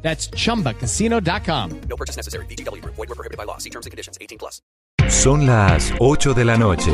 [0.00, 1.80] That's chumbacasino.com.
[1.88, 2.46] No purchase necessary.
[2.46, 2.82] BGW.
[2.84, 3.58] Void were prohibited by law.
[3.58, 4.16] See terms and conditions.
[4.20, 4.62] 18 plus.
[5.08, 6.92] Son las 8 de la noche.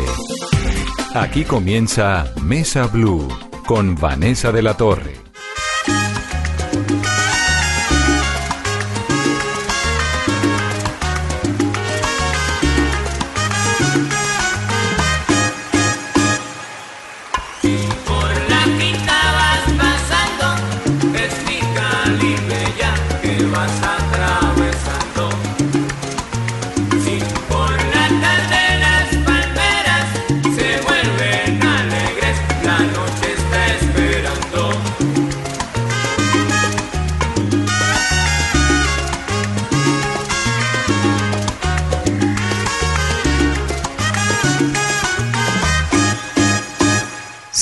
[1.15, 3.29] Aquí comienza Mesa Blue
[3.67, 5.24] con Vanessa de la Torre.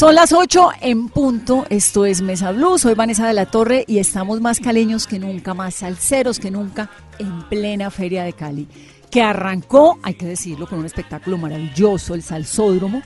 [0.02, 3.98] Son las 8 en punto, esto es Mesa Blue, soy Vanessa de la Torre y
[3.98, 8.66] estamos más caleños que nunca, más salseros que nunca en plena Feria de Cali,
[9.12, 13.00] que arrancó, hay que decirlo, con un espectáculo maravilloso, el Salsódromo,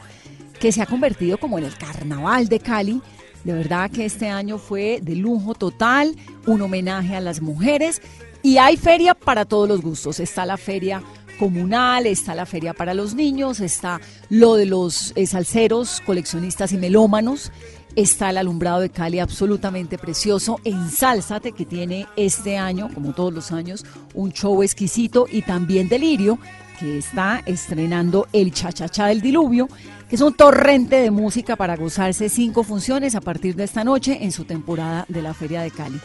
[0.58, 3.03] que se ha convertido como en el carnaval de Cali.
[3.44, 6.16] De verdad que este año fue de lujo total,
[6.47, 8.00] un homenaje a las mujeres
[8.42, 10.19] y hay feria para todos los gustos.
[10.19, 11.03] Está la feria
[11.37, 16.78] comunal, está la feria para los niños, está lo de los eh, salseros, coleccionistas y
[16.78, 17.53] melómanos,
[17.95, 23.53] está el alumbrado de Cali absolutamente precioso, Ensálzate que tiene este año, como todos los
[23.53, 23.84] años,
[24.15, 26.39] un show exquisito y también Delirio
[26.78, 29.69] que está estrenando el Chachachá del Diluvio,
[30.09, 34.19] que es un torrente de música para gozarse cinco funciones a partir de esta noche
[34.23, 36.00] en su temporada de la Feria de Cali.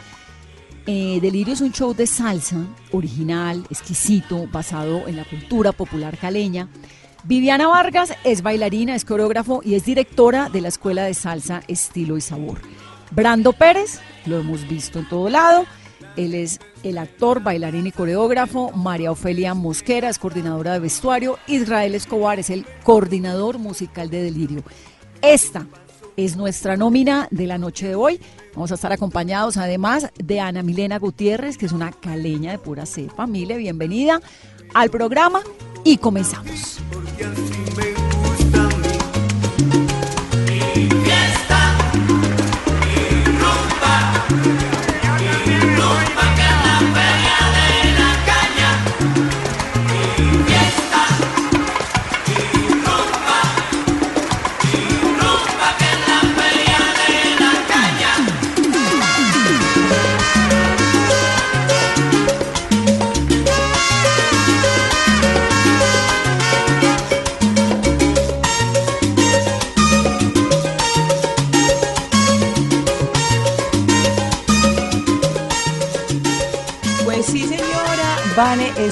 [0.88, 2.58] Eh, Delirio es un show de salsa
[2.92, 6.70] original, exquisito, basado en la cultura popular caleña.
[7.24, 12.18] Viviana Vargas es bailarina, es coreógrafo y es directora de la Escuela de Salsa Estilo
[12.18, 12.60] y Sabor.
[13.12, 15.66] Brando Pérez, lo hemos visto en todo lado.
[16.18, 18.72] Él es el actor, bailarín y coreógrafo.
[18.72, 21.38] María Ofelia Mosquera es coordinadora de vestuario.
[21.46, 24.64] Israel Escobar es el coordinador musical de Delirio.
[25.22, 25.68] Esta
[26.26, 28.20] es nuestra nómina de la noche de hoy.
[28.54, 32.86] Vamos a estar acompañados además de Ana Milena Gutiérrez, que es una caleña de pura
[32.86, 33.26] cepa.
[33.26, 34.22] Mile, bienvenida
[34.74, 35.42] al programa
[35.84, 36.80] y comenzamos.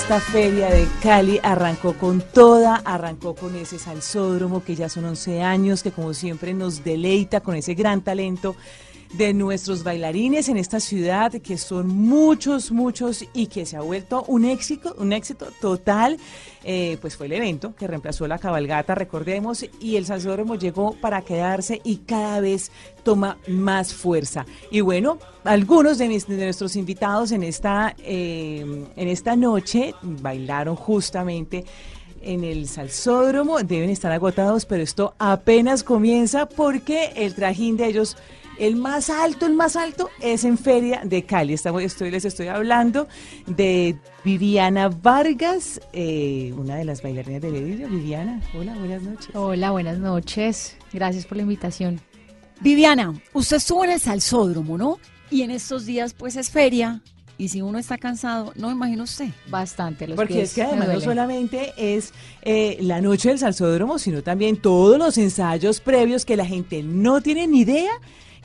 [0.09, 5.43] Esta feria de Cali arrancó con toda, arrancó con ese salsódromo que ya son 11
[5.43, 8.55] años, que como siempre nos deleita con ese gran talento
[9.13, 14.23] de nuestros bailarines en esta ciudad, que son muchos, muchos y que se ha vuelto
[14.27, 16.17] un éxito, un éxito total.
[16.63, 21.21] Eh, pues fue el evento que reemplazó la cabalgata, recordemos, y el salsódromo llegó para
[21.21, 22.71] quedarse y cada vez
[23.03, 24.45] toma más fuerza.
[24.69, 30.75] Y bueno, algunos de, mis- de nuestros invitados en esta, eh, en esta noche bailaron
[30.75, 31.65] justamente
[32.21, 38.17] en el salsódromo, deben estar agotados, pero esto apenas comienza porque el trajín de ellos,
[38.59, 41.53] el más alto, el más alto, es en Feria de Cali.
[41.53, 43.07] Estamos, estoy, les estoy hablando
[43.47, 47.87] de Viviana Vargas, eh, una de las bailarinas de Delirio.
[47.87, 49.29] Viviana, hola, buenas noches.
[49.33, 50.75] Hola, buenas noches.
[50.91, 52.01] Gracias por la invitación.
[52.59, 54.99] Viviana, usted estuvo en el Salsódromo, ¿no?
[55.31, 57.01] Y en estos días, pues es feria.
[57.37, 59.29] Y si uno está cansado, no me imagino usted.
[59.47, 60.05] Bastante.
[60.05, 64.21] Los Porque pies es que además no solamente es eh, la noche del salsódromo, sino
[64.21, 67.93] también todos los ensayos previos que la gente no tiene ni idea,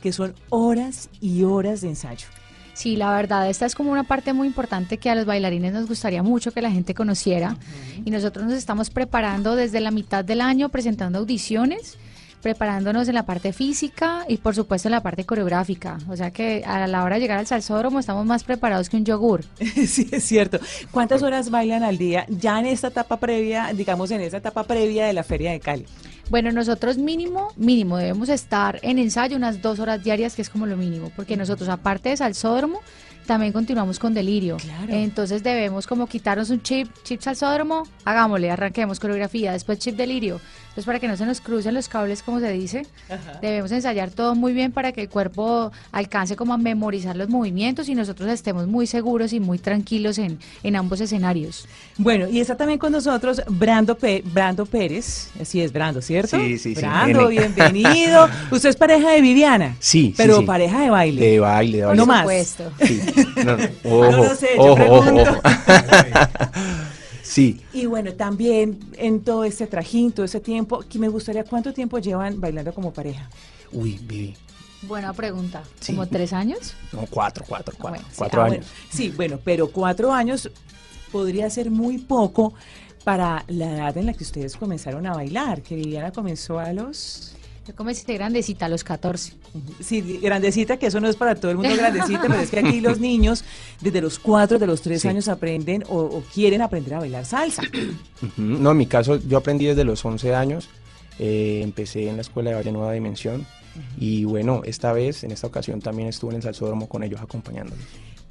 [0.05, 2.27] que son horas y horas de ensayo.
[2.75, 5.89] Sí, la verdad, esta es como una parte muy importante que a los bailarines nos
[5.89, 7.56] gustaría mucho que la gente conociera.
[8.05, 11.97] Y nosotros nos estamos preparando desde la mitad del año presentando audiciones
[12.43, 15.97] preparándonos en la parte física y por supuesto en la parte coreográfica.
[16.11, 19.07] O sea que a la hora de llegar al salsódromo estamos más preparados que un
[19.07, 19.47] yogur.
[19.87, 20.59] Sí, es cierto.
[20.91, 25.07] ¿Cuántas horas bailan al día ya en esta etapa previa, digamos en esta etapa previa
[25.07, 25.87] de la Feria de Cali?
[26.31, 30.67] Bueno, nosotros mínimo, mínimo, debemos estar en ensayo unas dos horas diarias, que es como
[30.67, 32.81] lo mínimo, porque nosotros aparte de salsódromo,
[33.26, 34.56] también continuamos con delirio.
[34.59, 34.93] Claro.
[34.93, 40.41] Entonces debemos como quitarnos un chip, chip salsódromo, hagámosle, arranquemos coreografía, después chip delirio.
[40.75, 42.85] Entonces para que no se nos crucen los cables, como se dice,
[43.41, 47.88] debemos ensayar todo muy bien para que el cuerpo alcance como a memorizar los movimientos
[47.88, 51.69] y nosotros estemos muy seguros y muy tranquilos en, en ambos escenarios.
[51.97, 55.31] Bueno, y está también con nosotros Brando, Pe- Brando Pérez.
[55.41, 56.37] Así es, Brando, ¿cierto?
[56.41, 58.29] Sí, sí, sí, Brando, bienvenido.
[58.50, 59.76] Usted es pareja de Viviana.
[59.79, 60.44] Sí, sí, Pero sí.
[60.44, 61.21] pareja de baile.
[61.21, 61.97] De baile, de baile.
[61.97, 62.21] No Por más.
[62.23, 62.73] supuesto.
[62.85, 63.00] Sí.
[63.44, 63.62] No, no.
[63.62, 65.31] Ah, Ojo, no lo sé, yo ojo, ojo, pregunto.
[65.31, 65.41] ojo.
[67.35, 67.61] sí.
[67.73, 71.99] Y bueno, también en todo este trajín, todo ese tiempo, que me gustaría, ¿cuánto tiempo
[71.99, 73.29] llevan bailando como pareja?
[73.73, 74.35] Uy, Vivi.
[74.83, 75.63] Buena pregunta.
[75.81, 75.93] Sí.
[75.93, 76.75] ¿Como tres años?
[76.93, 77.91] No, cuatro, cuatro, cuatro.
[77.91, 78.59] bueno, sí, cuatro Ah, años.
[78.59, 80.51] bueno, sí, bueno, pero cuatro años
[81.11, 82.55] podría ser muy poco
[83.03, 87.35] para la edad en la que ustedes comenzaron a bailar, que Viviana comenzó a los...
[87.66, 89.32] Yo comencé grandecita a los 14.
[89.81, 92.81] Sí, grandecita, que eso no es para todo el mundo grandecita, pero es que aquí
[92.81, 93.43] los niños
[93.81, 95.08] desde los cuatro, de los tres Sí.
[95.08, 97.62] años aprenden o, o quieren aprender a bailar salsa.
[98.37, 100.69] No, en mi caso, yo aprendí desde los 11 años.
[101.19, 103.46] eh, empecé en la escuela de Valle Nueva Dimensión.
[103.99, 107.84] Y bueno, esta vez, en esta ocasión, también estuve en el Salsódromo con ellos acompañándolos.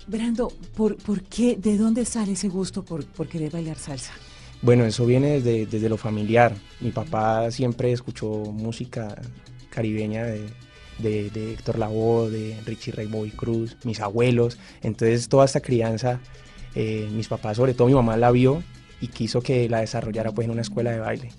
[0.05, 4.11] Brando, ¿por, por qué, de dónde sale ese gusto por, por querer bailar salsa?
[4.63, 6.55] Bueno, eso viene desde, desde lo familiar.
[6.79, 9.21] Mi papá siempre escuchó música
[9.69, 10.45] caribeña de,
[10.99, 14.57] de, de Héctor Lavoe, de Richie Ray Bobby Cruz, mis abuelos.
[14.81, 16.21] Entonces toda esta crianza,
[16.75, 18.63] eh, mis papás, sobre todo mi mamá la vio
[19.01, 21.31] y quiso que la desarrollara pues en una escuela de baile.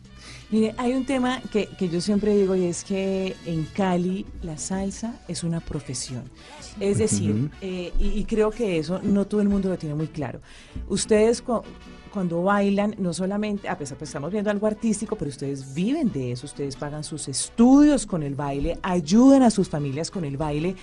[0.50, 4.58] Mire, hay un tema que, que yo siempre digo y es que en Cali la
[4.58, 6.24] salsa es una profesión.
[6.78, 10.08] Es decir, eh, y, y creo que eso no todo el mundo lo tiene muy
[10.08, 10.40] claro.
[10.88, 11.42] Ustedes
[12.14, 16.30] cuando bailan, no solamente, a pesar que estamos viendo algo artístico, pero ustedes viven de
[16.32, 20.76] eso, ustedes pagan sus estudios con el baile, ayudan a sus familias con el baile.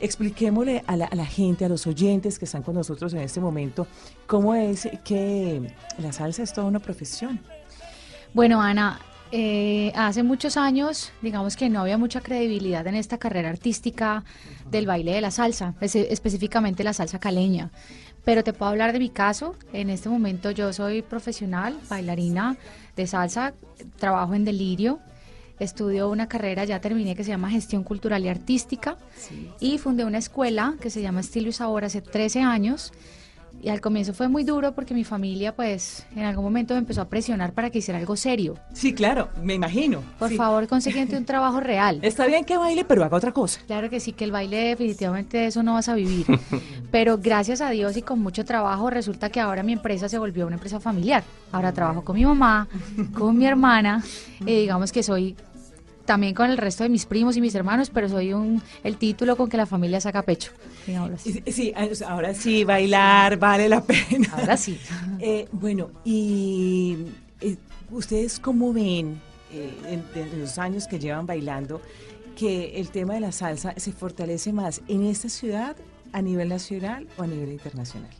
[0.00, 3.86] Expliquémosle a la, gente, a los oyentes que están con nosotros en este momento,
[4.26, 7.38] cómo es que la salsa es toda una profesión.
[8.34, 8.98] Bueno, Ana,
[9.30, 14.24] eh, hace muchos años, digamos que no había mucha credibilidad en esta carrera artística
[14.68, 17.70] del baile de la salsa, espe- específicamente la salsa caleña.
[18.24, 19.56] Pero te puedo hablar de mi caso.
[19.72, 22.56] En este momento yo soy profesional, bailarina
[22.96, 23.54] de salsa,
[23.98, 25.00] trabajo en Delirio,
[25.58, 28.96] estudio una carrera, ya terminé, que se llama Gestión Cultural y Artística,
[29.60, 32.92] y fundé una escuela que se llama Estilo y Sabor hace 13 años.
[33.64, 37.00] Y al comienzo fue muy duro porque mi familia, pues, en algún momento me empezó
[37.00, 38.58] a presionar para que hiciera algo serio.
[38.72, 40.02] Sí, claro, me imagino.
[40.18, 40.36] Por Sí.
[40.36, 42.00] favor, consiguiente un trabajo real.
[42.02, 43.60] Está bien que baile, pero haga otra cosa.
[43.68, 46.26] Claro que sí, que el baile definitivamente de eso no vas a vivir.
[46.90, 50.46] Pero gracias a Dios y con mucho trabajo resulta que ahora mi empresa se volvió
[50.46, 51.22] una empresa familiar.
[51.52, 52.68] Ahora trabajo con mi mamá,
[53.14, 54.02] con mi hermana,
[54.40, 55.36] y digamos que soy
[56.04, 59.36] también con el resto de mis primos y mis hermanos, pero soy un el título
[59.36, 60.52] con que la familia saca pecho.
[61.14, 61.42] así.
[61.46, 61.72] Sí,
[62.06, 64.28] ahora sí, bailar vale la pena.
[64.32, 64.78] Ahora sí.
[65.24, 66.96] Eh, bueno, y
[67.40, 67.56] eh,
[67.92, 69.20] ustedes cómo ven
[69.52, 71.80] eh, en, en los años que llevan bailando
[72.36, 75.76] que el tema de la salsa se fortalece más en esta ciudad
[76.12, 78.10] a nivel nacional o a nivel internacional.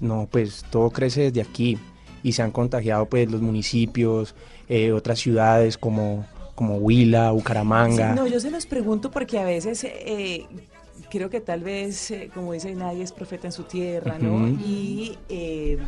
[0.00, 1.78] No, pues todo crece desde aquí
[2.22, 4.34] y se han contagiado pues los municipios,
[4.68, 6.24] eh, otras ciudades como,
[6.58, 8.10] como Huila, Bucaramanga.
[8.10, 10.44] Sí, no, yo se los pregunto porque a veces eh,
[11.08, 14.48] creo que tal vez, eh, como dice, nadie es profeta en su tierra, ¿no?
[14.48, 15.78] Y eh,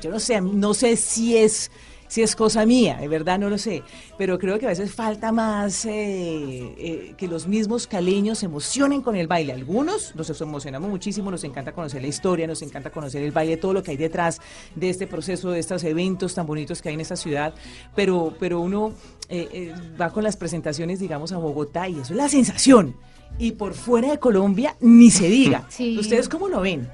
[0.00, 1.70] yo no sé, no sé si es
[2.08, 3.82] si es cosa mía, de verdad no lo sé,
[4.18, 9.02] pero creo que a veces falta más eh, eh, que los mismos caleños se emocionen
[9.02, 9.52] con el baile.
[9.52, 13.72] Algunos nos emocionamos muchísimo, nos encanta conocer la historia, nos encanta conocer el baile, todo
[13.72, 14.40] lo que hay detrás
[14.74, 17.54] de este proceso, de estos eventos tan bonitos que hay en esta ciudad,
[17.94, 18.92] pero, pero uno
[19.28, 22.96] eh, va con las presentaciones, digamos, a Bogotá y eso es la sensación.
[23.38, 25.66] Y por fuera de Colombia ni se diga.
[25.68, 25.98] Sí.
[25.98, 26.88] ¿Ustedes cómo lo ven?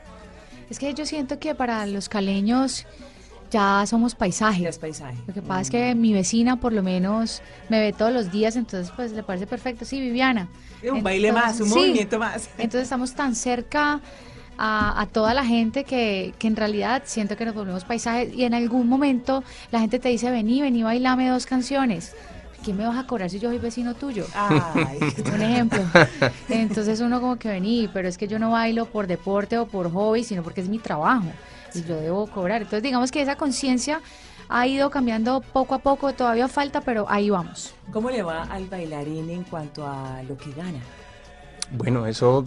[0.70, 2.86] Es que yo siento que para los caleños
[3.52, 4.62] ya somos paisajes.
[4.62, 5.16] Ya es paisaje.
[5.26, 8.56] Lo que pasa es que mi vecina por lo menos me ve todos los días,
[8.56, 9.84] entonces pues le parece perfecto.
[9.84, 10.48] Sí, Viviana.
[10.90, 11.74] Un baile más, un sí.
[11.74, 12.48] movimiento más.
[12.58, 14.00] Entonces estamos tan cerca
[14.58, 18.42] a, a toda la gente que, que en realidad siento que nos volvemos paisajes y
[18.42, 22.16] en algún momento la gente te dice, vení, vení, bailame dos canciones.
[22.64, 24.24] ¿Quién me vas a cobrar si yo soy vecino tuyo?
[24.34, 24.98] Ay,
[25.34, 25.82] Un ejemplo.
[26.48, 29.92] Entonces uno como que vení, pero es que yo no bailo por deporte o por
[29.92, 31.26] hobby, sino porque es mi trabajo
[31.74, 32.62] y yo debo cobrar.
[32.62, 34.00] Entonces digamos que esa conciencia
[34.48, 37.74] ha ido cambiando poco a poco, todavía falta, pero ahí vamos.
[37.92, 40.80] ¿Cómo le va al bailarín en cuanto a lo que gana?
[41.70, 42.46] Bueno, eso...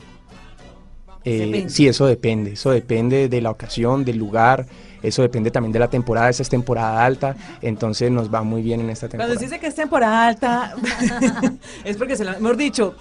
[1.23, 2.53] eh, sí, eso depende.
[2.53, 4.67] Eso depende de la ocasión, del lugar.
[5.01, 6.29] Eso depende también de la temporada.
[6.29, 7.35] Esa es temporada alta.
[7.61, 9.29] Entonces nos va muy bien en esta temporada.
[9.29, 10.75] Cuando se dice que es temporada alta,
[11.83, 12.95] es porque se lo mejor dicho,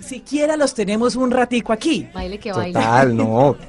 [0.00, 2.08] siquiera los tenemos un ratico aquí.
[2.12, 2.74] Baile que baile.
[2.74, 3.56] Total, no.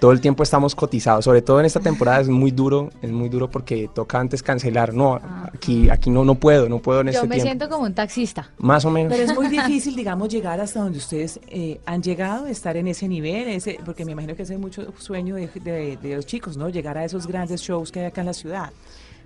[0.00, 3.28] Todo el tiempo estamos cotizados, sobre todo en esta temporada es muy duro, es muy
[3.28, 4.94] duro porque toca antes cancelar.
[4.94, 5.20] No,
[5.52, 7.12] aquí, aquí no, no puedo, no puedo en Ah.
[7.12, 7.46] Yo este me tiempo.
[7.48, 8.50] siento como un taxista.
[8.56, 9.12] Más o menos.
[9.12, 13.06] Pero es muy difícil, digamos, llegar hasta donde ustedes eh, han llegado, estar en ese
[13.08, 16.56] nivel, ese, porque me imagino que ese es mucho sueño de, de- de los chicos,
[16.56, 16.70] ¿no?
[16.70, 18.70] Llegar a esos grandes shows que hay acá en la ciudad.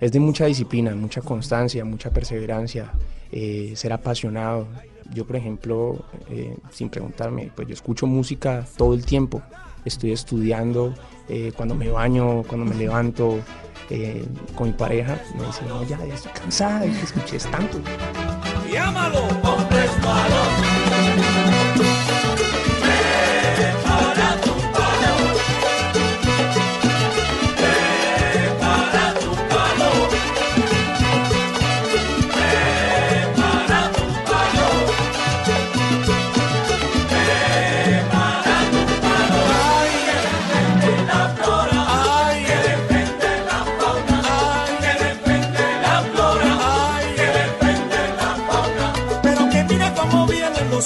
[0.01, 2.91] Es de mucha disciplina, mucha constancia, mucha perseverancia,
[3.31, 4.67] eh, ser apasionado.
[5.13, 9.41] Yo, por ejemplo, eh, sin preguntarme, pues yo escucho música todo el tiempo.
[9.85, 10.93] Estoy estudiando,
[11.29, 13.39] eh, cuando me baño, cuando me levanto,
[13.89, 14.25] eh,
[14.55, 17.79] con mi pareja, me dice, no, ya, ya estoy cansada de que escuches tanto.
[18.71, 20.47] Llámalo, hombres malos.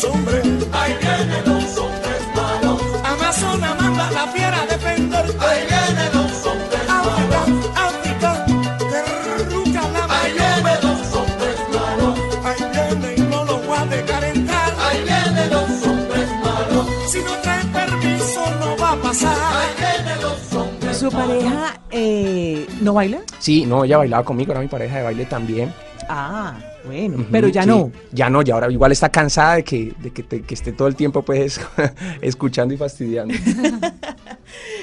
[0.01, 0.45] Los hombres.
[0.71, 2.81] Ahí vienen los hombres malos.
[3.03, 5.45] Amazona manda la fiera a defenderte.
[5.45, 7.41] Ahí vienen los hombres África,
[7.75, 8.45] África,
[8.91, 12.19] derruca la Ahí vienen los hombres malos.
[12.45, 14.73] Ahí vienen y no los voy a dejar entrar.
[14.79, 16.87] Ahí vienen los hombres malos.
[17.07, 19.37] Si no traen permiso no va a pasar.
[19.37, 23.19] Ahí vienen los hombres ¿Su pareja eh, no baila?
[23.39, 25.73] Sí, no, ella bailaba conmigo, era mi pareja de baile también.
[26.11, 27.69] Ah, bueno, pero ya sí.
[27.69, 27.91] no.
[28.11, 30.87] Ya no, ya ahora igual está cansada de que, de que, te- que esté todo
[30.87, 31.61] el tiempo pues
[32.21, 33.33] escuchando y fastidiando.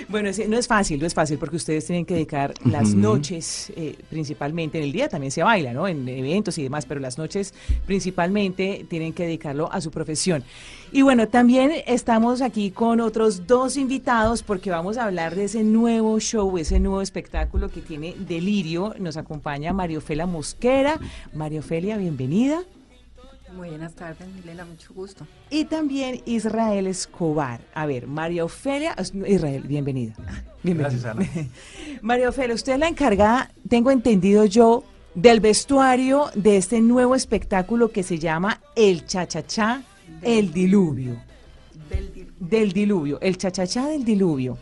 [0.09, 3.73] Bueno, sí, no es fácil, no es fácil porque ustedes tienen que dedicar las noches,
[3.77, 5.89] eh, principalmente en el día también se baila, ¿no?
[5.89, 7.55] En eventos y demás, pero las noches
[7.87, 10.45] principalmente tienen que dedicarlo a su profesión.
[10.93, 15.65] Y bueno, también estamos aquí con otros dos invitados porque vamos a hablar de ese
[15.65, 18.95] nuevo show, ese nuevo espectáculo que tiene Delirio.
[18.99, 20.99] Nos acompaña Mario Fela Mosquera.
[21.35, 22.63] Mario Felia, bienvenida.
[23.57, 25.27] Muy buenas tardes, Milena, mucho gusto.
[25.51, 27.61] Y también Israel Escobar.
[27.75, 28.95] A ver, María Ofelia,
[29.27, 30.15] Israel, bienvenida.
[30.63, 30.91] Bienvenida.
[30.91, 31.27] Gracias, Ana.
[32.03, 34.85] María Ofelia, usted es la encargada, tengo entendido yo,
[35.15, 39.83] del vestuario de este nuevo espectáculo que se llama El Chachachá,
[40.23, 41.17] El Diluvio.
[41.89, 44.59] Del Dil- Del Diluvio, El Chachachá del Diluvio.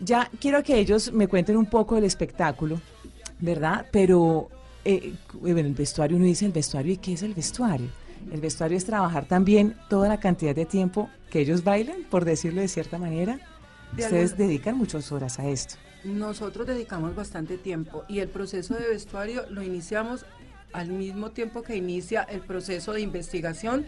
[0.00, 2.80] Ya quiero que ellos me cuenten un poco del espectáculo,
[3.38, 3.86] ¿verdad?
[3.92, 4.48] Pero,
[4.84, 7.88] eh, el vestuario, uno dice el vestuario, ¿y qué es el vestuario?
[8.32, 12.60] El vestuario es trabajar también toda la cantidad de tiempo que ellos bailan, por decirlo
[12.60, 13.40] de cierta manera.
[13.96, 15.76] De Ustedes alguna- dedican muchas horas a esto.
[16.04, 20.24] Nosotros dedicamos bastante tiempo y el proceso de vestuario lo iniciamos
[20.72, 23.84] al mismo tiempo que inicia el proceso de investigación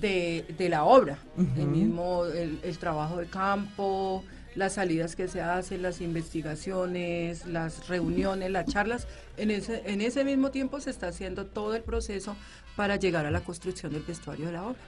[0.00, 1.18] de, de la obra.
[1.56, 4.22] El mismo, el, el trabajo de campo,
[4.54, 9.06] las salidas que se hacen, las investigaciones, las reuniones, las charlas.
[9.36, 12.36] En ese, en ese mismo tiempo se está haciendo todo el proceso
[12.76, 14.78] para llegar a la construcción del vestuario de la obra.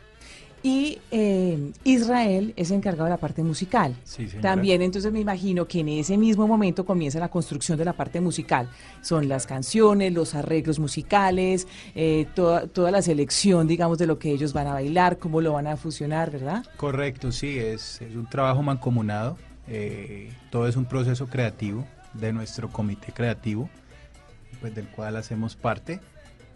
[0.63, 3.95] Y eh, Israel es encargado de la parte musical.
[4.03, 4.27] Sí.
[4.41, 8.21] También entonces me imagino que en ese mismo momento comienza la construcción de la parte
[8.21, 8.69] musical.
[9.01, 14.33] Son las canciones, los arreglos musicales, eh, toda, toda la selección, digamos, de lo que
[14.33, 16.65] ellos van a bailar, cómo lo van a fusionar, ¿verdad?
[16.77, 19.39] Correcto, sí, es, es un trabajo mancomunado.
[19.69, 23.69] Eh, todo es un proceso creativo de nuestro comité creativo,
[24.61, 26.01] pues del cual hacemos parte.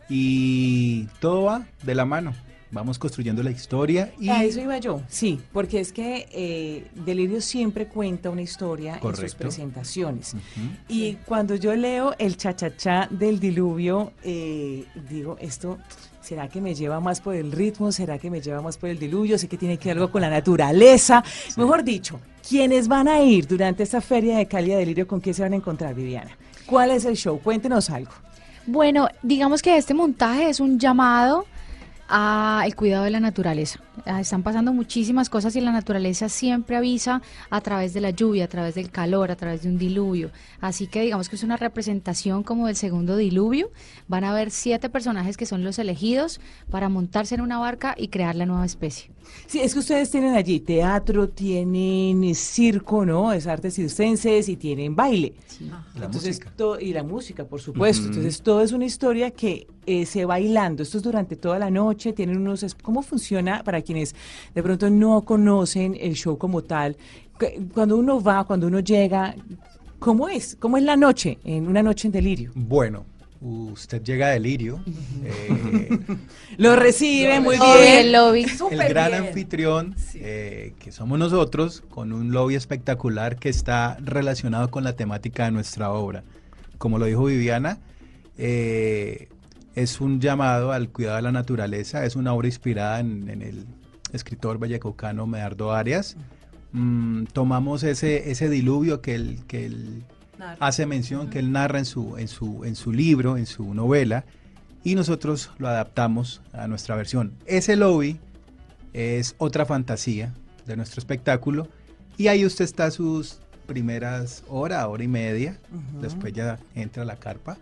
[0.08, 2.34] Y todo va de la mano.
[2.72, 7.40] Vamos construyendo la historia y A eso iba yo, sí, porque es que eh, Delirio
[7.40, 10.36] siempre cuenta una historia en sus presentaciones.
[10.88, 15.78] Y cuando yo leo el chachachá del diluvio, eh, digo, esto,
[16.20, 17.90] ¿será que me lleva más por el ritmo?
[17.90, 19.36] ¿Será que me lleva más por el diluvio?
[19.36, 21.24] Sé que tiene que ver algo con la naturaleza.
[21.56, 25.08] Mejor dicho, ¿quiénes van a ir durante esta feria de Cali de Delirio?
[25.08, 26.30] ¿Con qué se van a encontrar, Viviana?
[26.66, 27.40] ¿Cuál es el show?
[27.40, 28.12] Cuéntenos algo.
[28.64, 31.46] Bueno, digamos que este montaje es un llamado
[32.10, 33.80] al cuidado de la naturaleza.
[34.06, 38.44] Ah, Están pasando muchísimas cosas y la naturaleza siempre avisa a través de la lluvia,
[38.44, 40.30] a través del calor, a través de un diluvio.
[40.60, 43.70] Así que digamos que es una representación como del segundo diluvio.
[44.08, 46.40] Van a haber siete personajes que son los elegidos
[46.70, 49.10] para montarse en una barca y crear la nueva especie.
[49.46, 53.32] Sí, es que ustedes tienen allí teatro, tienen circo, ¿no?
[53.32, 55.34] Es artes circenses y tienen baile.
[55.96, 56.80] La Entonces, música.
[56.80, 58.06] y la música, por supuesto.
[58.08, 60.82] Entonces, todo es una historia que eh, se va bailando.
[60.82, 62.12] Esto es durante toda la noche.
[62.12, 62.64] Tienen unos.
[62.82, 64.14] ¿Cómo funciona para quienes
[64.54, 66.96] de pronto no conocen el show como tal?
[67.38, 69.34] Cu- Cuando uno va, cuando uno llega,
[69.98, 70.56] ¿cómo es?
[70.60, 71.38] ¿Cómo es la noche?
[71.44, 72.52] En una noche en delirio.
[72.54, 73.04] Bueno,
[73.40, 74.80] usted llega a Delirio.
[75.24, 75.98] eh,
[76.58, 77.98] Lo recibe muy bien.
[78.06, 78.46] el lobby.
[78.70, 79.24] el gran bien.
[79.26, 85.46] anfitrión, eh, que somos nosotros, con un lobby espectacular que está relacionado con la temática
[85.46, 86.22] de nuestra obra.
[86.78, 87.78] Como lo dijo Viviana,
[88.38, 89.28] eh,
[89.74, 93.64] es un llamado al cuidado de la naturaleza, es una obra inspirada en, en el
[94.12, 96.16] escritor vallecaucano Medardo Arias.
[96.72, 100.04] Mm, tomamos ese, ese diluvio que él, que él
[100.58, 104.24] hace mención, que él narra en su, en, su, en su libro, en su novela,
[104.84, 107.32] y nosotros lo adaptamos a nuestra versión.
[107.46, 108.18] Ese lobby
[108.92, 110.32] es otra fantasía
[110.66, 111.68] de nuestro espectáculo,
[112.16, 115.58] y ahí usted está sus primeras hora, hora y media,
[116.00, 117.56] después ya entra a la carpa.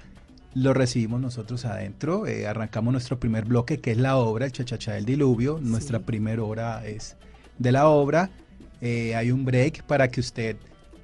[0.54, 4.92] Lo recibimos nosotros adentro, eh, arrancamos nuestro primer bloque que es la obra, el Chachachá
[4.94, 7.16] del Diluvio, nuestra primera hora es
[7.58, 8.30] de la obra,
[8.80, 10.56] Eh, hay un break para que usted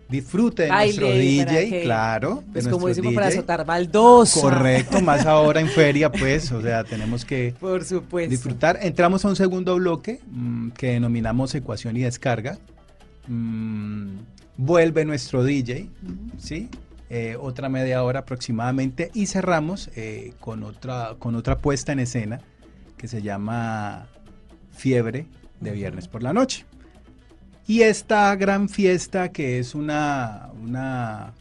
[0.09, 4.41] disfrute de Baile, nuestro DJ, que- claro, de Pues como decimos, para azotar baldosa.
[4.41, 8.31] Correcto, más ahora en feria, pues, o sea, tenemos que Por supuesto.
[8.31, 8.79] disfrutar.
[8.81, 12.59] Entramos a un segundo bloque mm, que denominamos ecuación y descarga.
[13.27, 14.19] Mm,
[14.57, 15.89] vuelve nuestro DJ,
[16.39, 16.69] ¿sí?
[17.11, 22.41] Eh, otra media hora aproximadamente y cerramos eh, con, otra, con otra puesta en escena
[22.97, 24.07] que se llama
[24.73, 25.27] Fiebre
[25.61, 26.65] de Viernes por la Noche.
[27.67, 31.35] Y esta gran fiesta que es una, una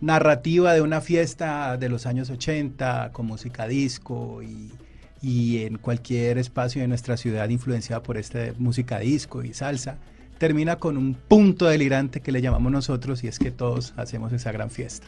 [0.00, 4.72] narrativa de una fiesta de los años 80 con música disco y,
[5.20, 9.98] y en cualquier espacio de nuestra ciudad influenciada por esta música disco y salsa,
[10.38, 14.52] termina con un punto delirante que le llamamos nosotros y es que todos hacemos esa
[14.52, 15.06] gran fiesta.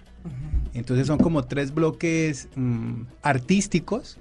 [0.75, 4.19] Entonces son como tres bloques mm, artísticos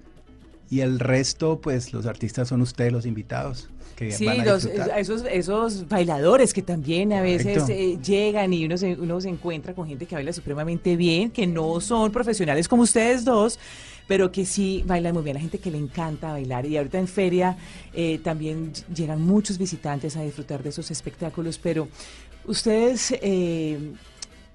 [0.69, 4.63] y el resto, pues los artistas son ustedes los invitados que Sí, van a los-
[4.63, 4.97] disfrutar.
[4.99, 9.73] esos, esos bailadores que también a veces eh, llegan y uno se, uno se encuentra
[9.73, 13.59] con gente que baila supremamente bien, que no son profesionales como ustedes dos,
[14.09, 15.35] pero que sí bailan muy bien.
[15.35, 16.65] La gente que le encanta bailar.
[16.65, 17.55] Y ahorita en feria
[17.93, 21.87] eh, también llegan muchos visitantes a disfrutar de esos espectáculos, pero
[22.45, 23.13] ustedes...
[23.21, 23.77] eh,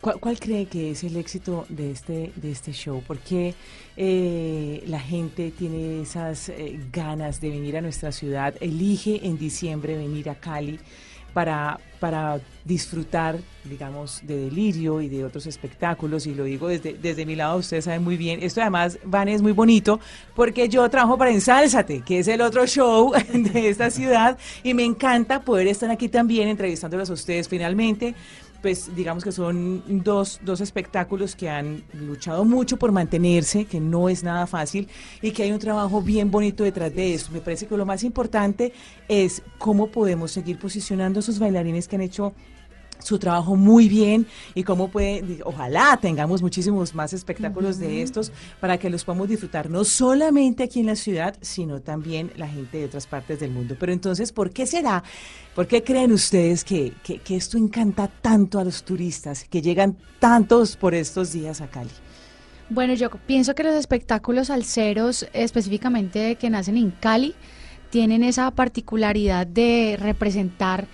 [0.01, 3.03] ¿Cuál, cuál cree que es el éxito de este, de este show?
[3.07, 3.55] ¿Por qué
[3.97, 8.55] eh, la gente tiene esas eh, ganas de venir a nuestra ciudad?
[8.61, 10.79] Elige en diciembre venir a Cali
[11.35, 16.27] para, para disfrutar, digamos, de Delirio y de otros espectáculos.
[16.27, 18.43] Y lo digo desde, desde mi lado, ustedes saben muy bien.
[18.43, 20.01] Esto además, Van, es muy bonito
[20.35, 24.39] porque yo trabajo para Ensálzate, que es el otro show de esta ciudad.
[24.63, 28.15] Y me encanta poder estar aquí también entrevistándolos a ustedes finalmente
[28.65, 34.09] pues digamos que son dos, dos espectáculos que han luchado mucho por mantenerse, que no
[34.09, 34.89] es nada fácil
[35.21, 37.31] y que hay un trabajo bien bonito detrás de eso.
[37.31, 38.73] Me parece que lo más importante
[39.07, 42.33] es cómo podemos seguir posicionando a esos bailarines que han hecho
[42.99, 48.79] su trabajo muy bien y cómo puede, ojalá tengamos muchísimos más espectáculos de estos para
[48.79, 52.85] que los podamos disfrutar no solamente aquí en la ciudad, sino también la gente de
[52.87, 53.77] otras partes del mundo.
[53.79, 55.03] Pero entonces, ¿por qué será?
[55.55, 59.97] ¿Por qué creen ustedes que, que, que esto encanta tanto a los turistas, que llegan
[60.19, 61.91] tantos por estos días a Cali?
[62.71, 67.35] Bueno, yo pienso que los espectáculos salseros, específicamente que nacen en Cali,
[67.91, 70.89] tienen esa particularidad de representar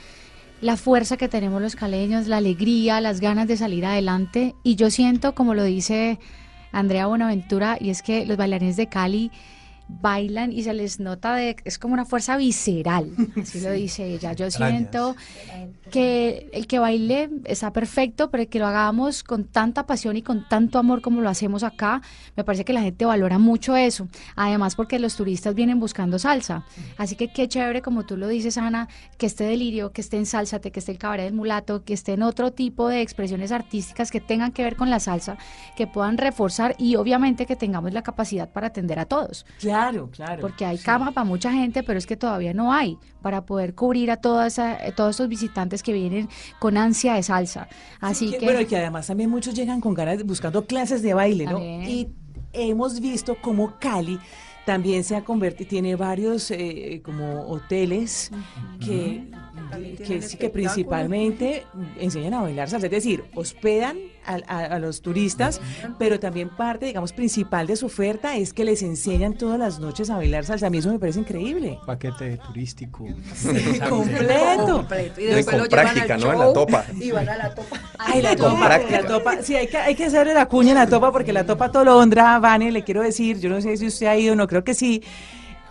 [0.60, 4.54] la fuerza que tenemos los caleños, la alegría, las ganas de salir adelante.
[4.62, 6.18] Y yo siento, como lo dice
[6.72, 9.30] Andrea Bonaventura, y es que los bailarines de Cali
[10.00, 14.32] bailan y se les nota de es como una fuerza visceral, así lo dice ella.
[14.32, 15.16] Yo siento
[15.90, 20.48] que el que baile está perfecto, pero que lo hagamos con tanta pasión y con
[20.48, 22.00] tanto amor como lo hacemos acá,
[22.36, 24.08] me parece que la gente valora mucho eso.
[24.36, 26.64] Además, porque los turistas vienen buscando salsa.
[26.96, 30.26] Así que qué chévere, como tú lo dices, Ana, que esté delirio, que esté en
[30.26, 34.10] sálzate, que esté el cabaret del mulato, que esté en otro tipo de expresiones artísticas
[34.10, 35.36] que tengan que ver con la salsa,
[35.76, 39.44] que puedan reforzar y obviamente que tengamos la capacidad para atender a todos.
[39.58, 39.79] Claro,
[40.12, 40.40] claro.
[40.40, 44.10] Porque hay cama para mucha gente, pero es que todavía no hay para poder cubrir
[44.10, 47.68] a toda esa, eh, todos estos visitantes que vienen con ansia de salsa.
[48.00, 51.02] Así que, que, Bueno, y que además también muchos llegan con ganas, de- buscando clases
[51.02, 51.52] de baile, ¿no?
[51.52, 51.82] También.
[51.88, 52.08] Y
[52.52, 54.18] hemos visto cómo Cali
[54.66, 58.30] también se ha convertido, tiene varios eh, como hoteles
[58.84, 59.28] que,
[59.70, 61.64] tienen sí, que principalmente
[61.98, 65.60] enseñan a bailar salsa, es decir, hospedan a, a- a los turistas,
[65.98, 70.10] pero también parte, digamos, principal de su oferta es que les enseñan todas las noches
[70.10, 70.66] a bailar salsa.
[70.66, 71.78] A mí eso me parece increíble.
[71.86, 73.06] Paquete turístico.
[73.88, 74.76] completo.
[74.76, 75.20] Completo.
[75.20, 76.32] Y después con lo llevan práctica, al ¿no?
[76.32, 76.84] En la topa.
[77.00, 77.76] Y van a la topa.
[77.98, 79.00] Ay, la Con topa, práctica.
[79.02, 79.42] la topa.
[79.42, 82.38] Sí, hay que, hay que hacerle la cuña en la topa porque la topa Tolondra,
[82.38, 85.02] Vane, le quiero decir, yo no sé si usted ha ido, no creo que sí.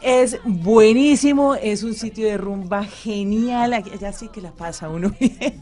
[0.01, 5.59] Es buenísimo, es un sitio de rumba genial, allá sí que la pasa uno bien.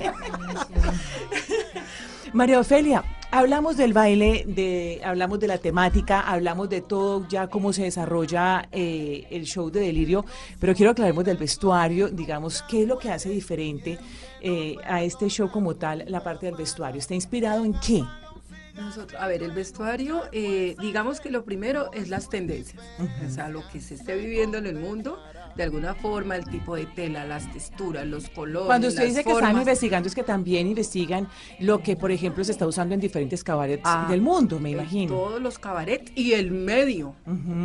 [2.34, 7.73] María Ofelia, hablamos del baile, de, hablamos de la temática, hablamos de todo ya cómo
[7.73, 10.23] se desarrolla eh, el show de Delirio,
[10.60, 13.97] pero quiero que hablemos del vestuario, digamos, qué es lo que hace diferente
[14.41, 17.00] eh, a este show como tal, la parte del vestuario.
[17.00, 18.04] ¿Está inspirado en qué?
[18.78, 22.84] Nosotros, a ver, el vestuario, eh, digamos que lo primero es las tendencias,
[23.26, 25.20] o sea, lo que se esté viviendo en el mundo,
[25.58, 28.67] de alguna forma, el tipo de tela, las texturas, los colores.
[28.67, 31.28] Cuando usted las dice que están investigando, es que también investigan
[31.60, 35.13] lo que, por ejemplo, se está usando en diferentes cabarets Ah, del mundo, me imagino.
[35.15, 37.15] Todos los cabarets y el medio,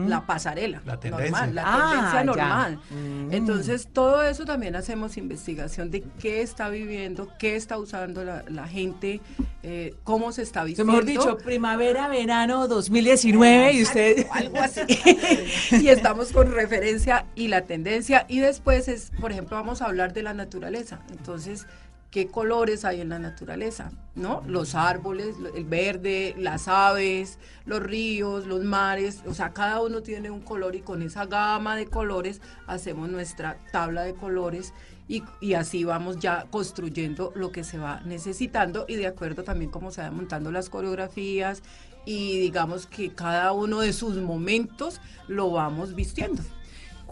[0.09, 0.81] la pasarela.
[0.87, 1.31] La tendencia.
[1.31, 2.24] Normal, la Ah, tendencia ya.
[2.24, 2.81] normal.
[2.90, 3.33] Mm.
[3.33, 8.66] Entonces, todo eso también hacemos investigación de qué está viviendo, qué está usando la, la
[8.66, 9.20] gente,
[9.62, 10.92] eh, cómo se está vistiendo.
[10.92, 14.26] mejor dicho, primavera, verano 2019 y usted...
[14.33, 14.81] algo así.
[15.72, 17.82] y estamos con referencia y la tendencia.
[18.29, 21.01] Y después es, por ejemplo, vamos a hablar de la naturaleza.
[21.11, 21.66] Entonces,
[22.11, 23.90] ¿qué colores hay en la naturaleza?
[24.14, 24.42] ¿No?
[24.47, 29.23] Los árboles, el verde, las aves, los ríos, los mares.
[29.27, 33.59] O sea, cada uno tiene un color y con esa gama de colores hacemos nuestra
[33.73, 34.75] tabla de colores.
[35.09, 39.71] Y, y así vamos ya construyendo lo que se va necesitando y de acuerdo también
[39.71, 41.62] cómo se van montando las coreografías
[42.05, 46.42] y digamos que cada uno de sus momentos lo vamos vistiendo.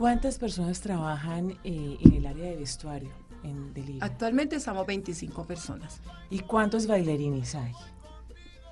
[0.01, 3.11] ¿Cuántas personas trabajan eh, en el área de vestuario
[3.45, 4.03] en Delirio?
[4.03, 6.01] Actualmente estamos 25 personas.
[6.31, 7.73] ¿Y cuántos bailarines hay?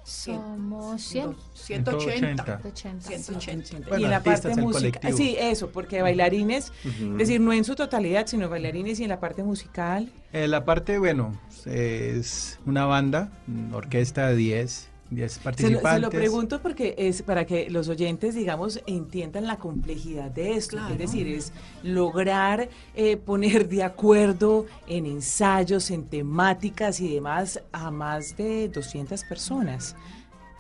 [0.05, 1.37] Somos 100.
[1.53, 2.45] 180.
[2.45, 3.09] 180.
[3.09, 3.89] 180.
[3.91, 5.13] Bueno, y en la artistas, parte musical.
[5.13, 7.13] Sí, eso, porque bailarines, Ujú.
[7.13, 10.11] es decir, no en su totalidad, sino bailarines y en la parte musical.
[10.33, 15.93] Eh, la parte, bueno, es una banda, una orquesta de 10, 10 Se lo, participantes.
[15.95, 20.77] se lo pregunto porque es para que los oyentes, digamos, entiendan la complejidad de esto.
[20.77, 20.93] Claro.
[20.93, 27.91] Es decir, es lograr eh, poner de acuerdo en ensayos, en temáticas y demás a
[27.91, 29.97] más de 200 personas.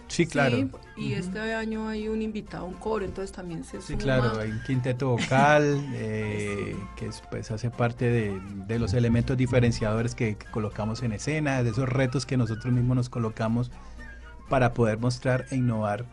[0.08, 0.56] Sí, claro.
[0.56, 3.98] Sí, y este año hay un invitado, un coro, entonces también se Sí, suma.
[3.98, 9.36] claro, hay un quinteto vocal eh, que es, pues hace parte de, de los elementos
[9.36, 13.70] diferenciadores que, que colocamos en escena, de esos retos que nosotros mismos nos colocamos
[14.48, 16.04] para poder mostrar e innovar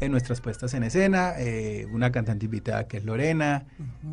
[0.00, 3.66] en nuestras puestas en escena, eh, una cantante invitada que es Lorena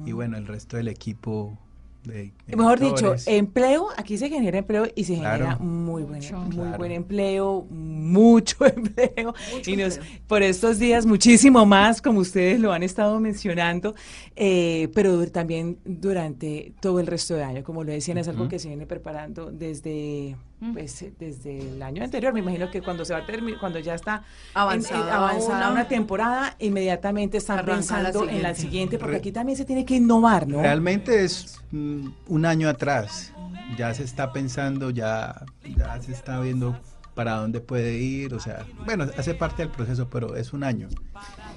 [0.05, 1.57] y bueno, el resto del equipo
[2.03, 5.43] de, de Mejor dicho, empleo, aquí se genera empleo y se Claro.
[5.45, 6.37] genera muy buen, Mucho.
[6.39, 6.77] muy Claro.
[6.77, 9.33] buen empleo, mucho empleo.
[9.53, 10.19] Mucho y nos- empleo.
[10.25, 13.93] por estos días muchísimo más, como ustedes lo han estado mencionando,
[14.37, 18.59] eh, pero también durante todo el resto del año, como lo decían, es algo que
[18.59, 20.37] se viene preparando desde,
[20.73, 22.33] pues, desde el año anterior.
[22.33, 25.71] Me imagino que cuando se va a terminar, cuando ya está en- eh, avanzada una.
[25.71, 27.77] una temporada, inmediatamente están Arranca la
[28.11, 28.97] pensando en la siguiente.
[28.97, 30.61] porque Re- aquí también se tiene que innovar, ¿no?
[30.61, 33.33] Realmente es mm, un año atrás.
[33.77, 35.43] Ya se está pensando, ya,
[35.77, 36.79] ya se está viendo
[37.13, 38.33] para dónde puede ir.
[38.33, 40.87] O sea, bueno, hace parte del proceso, pero es un año.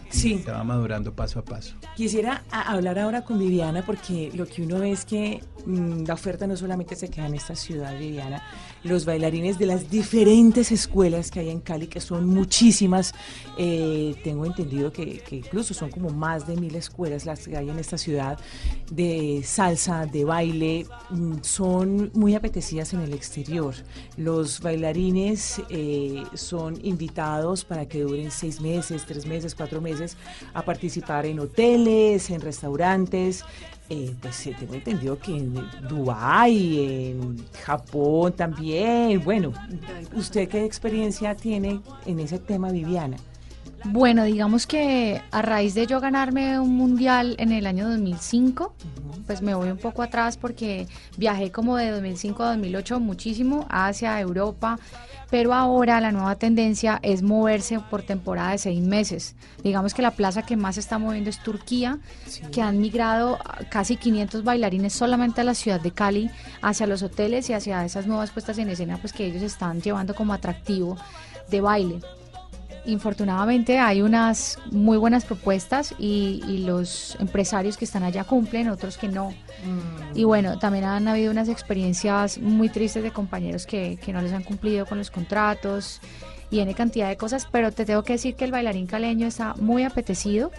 [0.08, 0.42] Sí.
[0.44, 1.76] Se va madurando paso a paso.
[1.94, 6.14] Quisiera a- hablar ahora con Viviana porque lo que uno ve es que mm, la
[6.14, 8.42] oferta no solamente se queda en esta ciudad, Viviana.
[8.82, 13.12] Los bailarines de las diferentes escuelas que hay en Cali, que son muchísimas,
[13.58, 17.78] eh, tengo entendido que, incluso son como más de mil escuelas las que hay en
[17.78, 18.38] esta ciudad
[18.90, 23.74] de salsa, de baile, mm, son muy apetecidas en el exterior.
[24.16, 30.16] Los bailarines eh, son invitados para que duren seis meses, tres meses, cuatro meses
[30.54, 33.44] a participar en hoteles, en restaurantes.
[33.92, 35.52] Eh, pues eh, tengo entendido que en
[35.88, 39.20] Dubái, en Japón también.
[39.24, 39.52] Bueno,
[40.14, 43.16] ¿usted qué experiencia tiene en ese tema, Viviana?
[43.84, 48.74] Bueno, digamos que a raíz de yo ganarme un mundial en el año 2005,
[49.26, 54.20] pues me voy un poco atrás porque viajé como de 2005 a 2008 muchísimo hacia
[54.20, 54.78] Europa,
[55.30, 59.34] pero ahora la nueva tendencia es moverse por temporada de seis meses.
[59.64, 61.98] Digamos que la plaza que más se está moviendo es Turquía,
[62.52, 63.38] que han migrado
[63.70, 68.06] casi 500 bailarines solamente a la ciudad de Cali, hacia los hoteles y hacia esas
[68.06, 70.98] nuevas puestas en escena pues que ellos están llevando como atractivo
[71.48, 72.00] de baile.
[72.84, 78.96] Infortunadamente hay unas muy buenas propuestas y, y los empresarios que están allá cumplen, otros
[78.96, 79.34] que no.
[80.14, 84.32] Y bueno, también han habido unas experiencias muy tristes de compañeros que, que no les
[84.32, 86.00] han cumplido con los contratos
[86.50, 89.54] y N cantidad de cosas, pero te tengo que decir que el bailarín caleño está
[89.54, 90.50] muy apetecido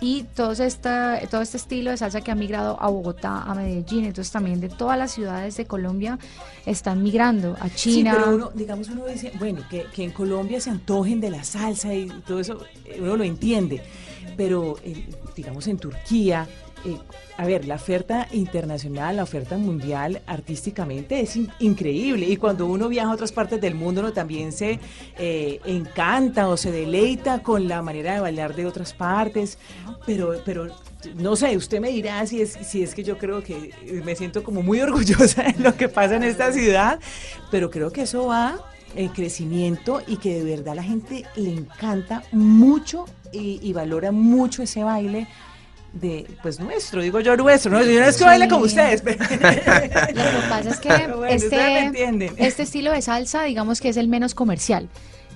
[0.00, 4.04] y todo, esta, todo este estilo de salsa que ha migrado a Bogotá, a Medellín,
[4.04, 6.18] entonces también de todas las ciudades de Colombia
[6.66, 8.12] están migrando a China.
[8.12, 11.42] Sí, pero uno, digamos, uno dice, bueno, que, que en Colombia se antojen de la
[11.42, 13.82] salsa y todo eso, eh, uno lo entiende.
[14.36, 16.46] Pero, eh, digamos, en Turquía,
[16.84, 16.96] eh,
[17.36, 22.26] a ver, la oferta internacional, la oferta mundial artísticamente es in- increíble.
[22.26, 24.80] Y cuando uno viaja a otras partes del mundo, uno también se
[25.18, 29.58] eh, encanta o se deleita con la manera de bailar de otras partes.
[30.06, 30.68] Pero, pero
[31.14, 34.16] no sé, usted me dirá si es, si es que yo creo que eh, me
[34.16, 36.98] siento como muy orgullosa de lo que pasa en esta ciudad,
[37.50, 38.58] pero creo que eso va
[38.96, 44.62] en crecimiento y que de verdad la gente le encanta mucho y, y valora mucho
[44.62, 45.28] ese baile
[45.92, 49.14] de pues nuestro, digo yo nuestro, no, yo no es que baile como ustedes, Lo
[49.14, 51.90] que pasa es que bueno, este,
[52.36, 54.88] este estilo de salsa, digamos que es el menos comercial.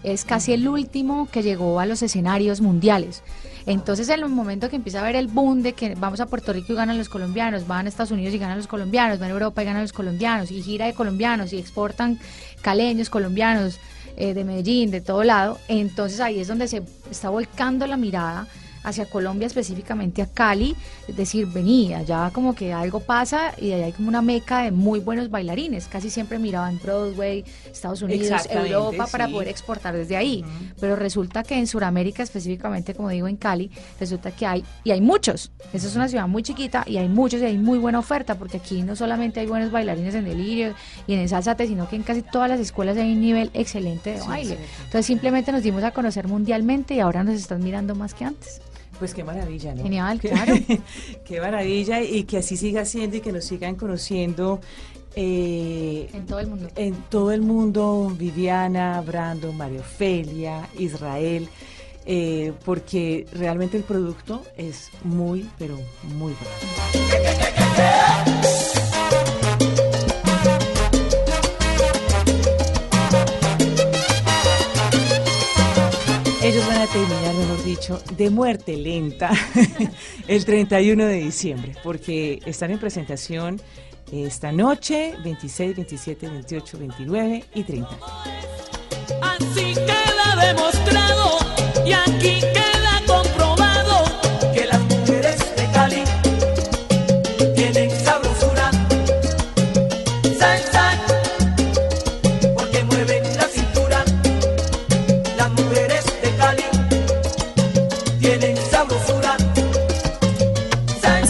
[0.03, 3.23] Es casi el último que llegó a los escenarios mundiales.
[3.67, 6.53] Entonces, en el momento que empieza a haber el boom de que vamos a Puerto
[6.53, 9.33] Rico y ganan los colombianos, van a Estados Unidos y ganan los colombianos, van a
[9.33, 12.19] Europa y ganan los colombianos, y gira de colombianos y exportan
[12.61, 13.79] caleños, colombianos
[14.17, 18.49] eh, de Medellín, de todo lado, entonces ahí es donde se está volcando la mirada
[18.85, 20.75] hacia Colombia, específicamente a Cali,
[21.09, 24.71] es decir, venía, ya como que algo pasa y ahí hay como una meca de
[24.71, 30.45] muy buenos bailarines, casi siempre miraban Broadway, Estados Unidos, Europa para poder exportar desde ahí,
[30.81, 35.01] pero resulta que en Sudamérica, específicamente como digo en Cali, resulta que hay, y hay
[35.01, 38.35] muchos, esa es una ciudad muy chiquita y hay muchos y hay muy buena oferta,
[38.37, 40.75] porque aquí no solamente hay buenos bailarines en delirio
[41.07, 44.21] y en salsate, sino que en casi todas las escuelas hay un nivel excelente de
[44.21, 44.57] Sí, baile.
[44.57, 44.63] sí.
[44.79, 48.61] Entonces simplemente nos dimos a conocer mundialmente y ahora nos están mirando más que antes.
[49.03, 49.83] Pues qué maravilla, ¿no?
[49.83, 50.55] Genial, Qué- claro.
[51.25, 54.61] qué maravilla y que así siga siendo y que nos sigan conociendo.
[55.17, 56.69] eh, En todo el mundo.
[56.77, 61.49] En todo el mundo, Viviana, Brando, María Ofelia, Israel,
[62.07, 68.42] eh, porque realmente el producto es muy, pero muy bueno.
[76.93, 79.31] Terminar, mejor dicho, de muerte lenta
[80.29, 83.61] el 31 de diciembre, porque están en presentación
[84.13, 87.89] esta noche, 26, 27, 28, 29 y 30.
[89.23, 91.39] Así queda demostrado
[91.87, 92.52] y aquí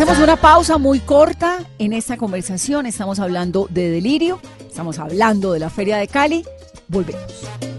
[0.03, 2.87] Hacemos una pausa muy corta en esta conversación.
[2.87, 6.45] Estamos hablando de delirio, estamos hablando de la Feria de Cali.
[6.89, 7.72] Volvemos.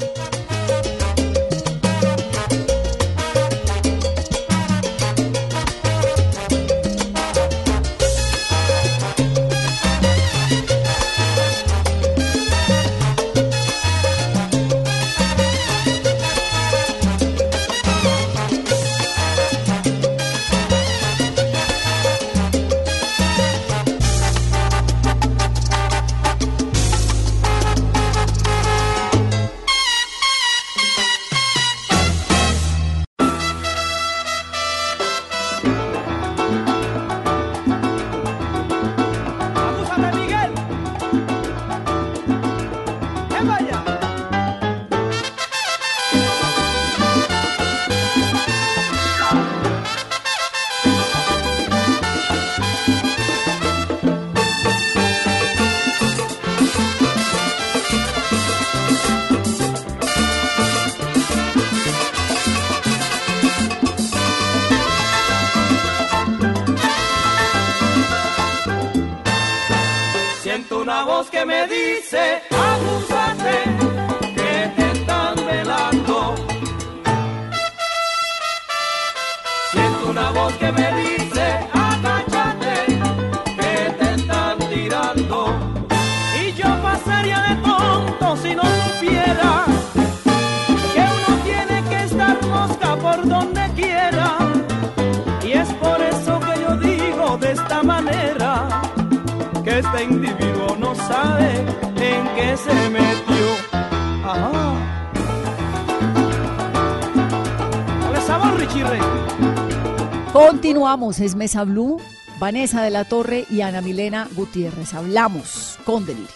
[111.19, 112.01] Es Mesa Blue,
[112.39, 114.95] Vanessa de la Torre y Ana Milena Gutiérrez.
[114.95, 116.27] Hablamos con delirio.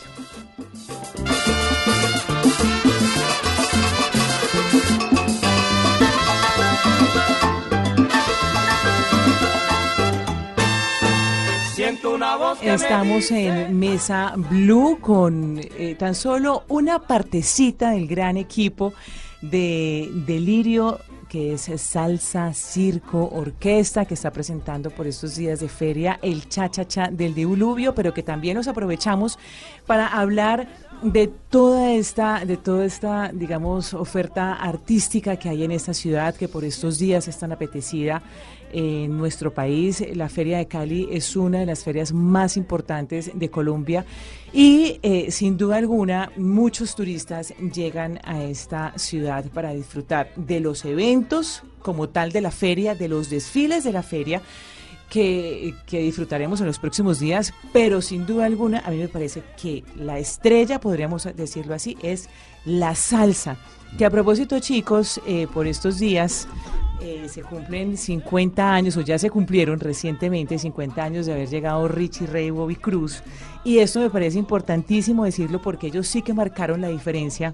[11.73, 17.91] Siento una voz que me Estamos en Mesa Blue con eh, tan solo una partecita
[17.91, 18.93] del gran equipo
[19.41, 26.19] de Delirio, que es salsa, circo, orquesta, que está presentando por estos días de feria
[26.21, 29.37] el cha-cha-cha del diluvio, pero que también nos aprovechamos
[29.85, 30.67] para hablar
[31.03, 36.47] de toda esta, de toda esta, digamos, oferta artística que hay en esta ciudad, que
[36.47, 38.23] por estos días es tan apetecida
[38.71, 40.03] en nuestro país.
[40.13, 44.05] La Feria de Cali es una de las ferias más importantes de Colombia
[44.53, 50.85] y eh, sin duda alguna muchos turistas llegan a esta ciudad para disfrutar de los
[50.85, 54.41] eventos como tal de la feria, de los desfiles de la feria.
[55.09, 59.41] Que, que disfrutaremos en los próximos días, pero sin duda alguna a mí me parece
[59.55, 62.27] que la estrella, podríamos decirlo así, es
[62.65, 63.55] la salsa.
[63.97, 66.47] Que a propósito, chicos, eh, por estos días
[67.01, 71.87] eh, se cumplen 50 años, o ya se cumplieron recientemente 50 años de haber llegado
[71.87, 73.23] Richie Ray y Bobby Cruz.
[73.63, 77.53] Y esto me parece importantísimo decirlo porque ellos sí que marcaron la diferencia.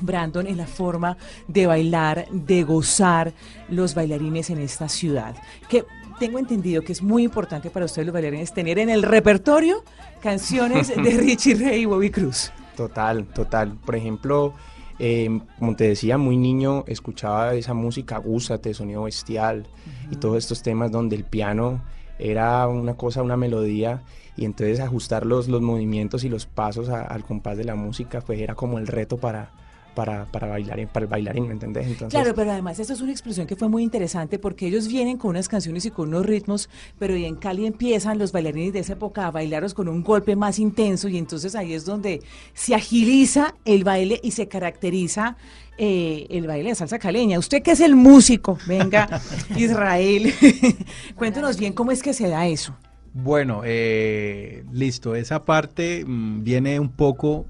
[0.00, 1.16] Brandon, en la forma
[1.46, 3.32] de bailar, de gozar
[3.68, 5.36] los bailarines en esta ciudad.
[5.68, 5.84] Que
[6.18, 9.84] tengo entendido que es muy importante para ustedes los bailarines tener en el repertorio
[10.20, 12.52] canciones de Richie Ray y Bobby Cruz.
[12.76, 13.76] Total, total.
[13.84, 14.54] Por ejemplo,
[14.98, 19.66] eh, como te decía, muy niño escuchaba esa música Gúsate, Sonido Bestial
[20.10, 21.82] y todos estos temas donde el piano
[22.18, 24.02] era una cosa, una melodía
[24.36, 28.20] y entonces ajustar los, los movimientos y los pasos a- al compás de la música
[28.20, 29.50] pues era como el reto para,
[29.94, 31.86] para, para, bailar, para el bailarín, ¿me entendés?
[31.86, 35.16] Entonces, Claro, pero además esta es una expresión que fue muy interesante porque ellos vienen
[35.16, 38.80] con unas canciones y con unos ritmos, pero y en Cali empiezan los bailarines de
[38.80, 42.74] esa época a bailarlos con un golpe más intenso y entonces ahí es donde se
[42.74, 45.36] agiliza el baile y se caracteriza
[45.76, 47.38] eh, el baile de salsa caleña.
[47.38, 49.20] Usted que es el músico, venga,
[49.56, 50.32] Israel,
[51.16, 52.74] cuéntanos bien cómo es que se da eso.
[53.14, 55.14] Bueno, eh, listo.
[55.14, 57.46] Esa parte mm, viene un poco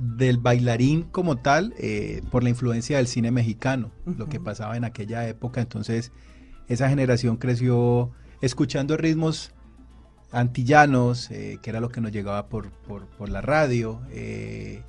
[0.00, 4.84] del bailarín como tal eh, por la influencia del cine mexicano, lo que pasaba en
[4.84, 5.60] aquella época.
[5.60, 6.10] Entonces,
[6.68, 8.10] esa generación creció
[8.40, 9.52] escuchando ritmos
[10.32, 14.00] antillanos, eh, que era lo que nos llegaba por, por- por la radio.
[14.10, 14.82] eh,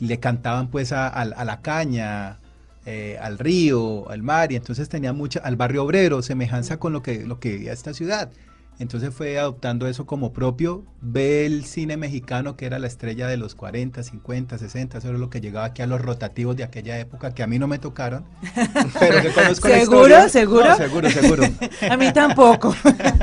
[0.00, 2.38] le cantaban pues a, la caña,
[2.86, 7.02] eh, al río, al mar, y entonces tenía mucha, al barrio obrero, semejanza con lo
[7.02, 8.32] que, lo que vivía esta ciudad.
[8.78, 13.36] Entonces fue adoptando eso como propio, ve el cine mexicano que era la estrella de
[13.36, 16.98] los 40, 50, 60, eso era lo que llegaba aquí a los rotativos de aquella
[16.98, 18.24] época que a mí no me tocaron,
[18.98, 20.06] pero que conozco la ¿Seguro?
[20.08, 20.28] historia.
[20.28, 20.68] ¿Seguro?
[20.68, 21.44] No, seguro, seguro.
[21.90, 22.74] A mí tampoco.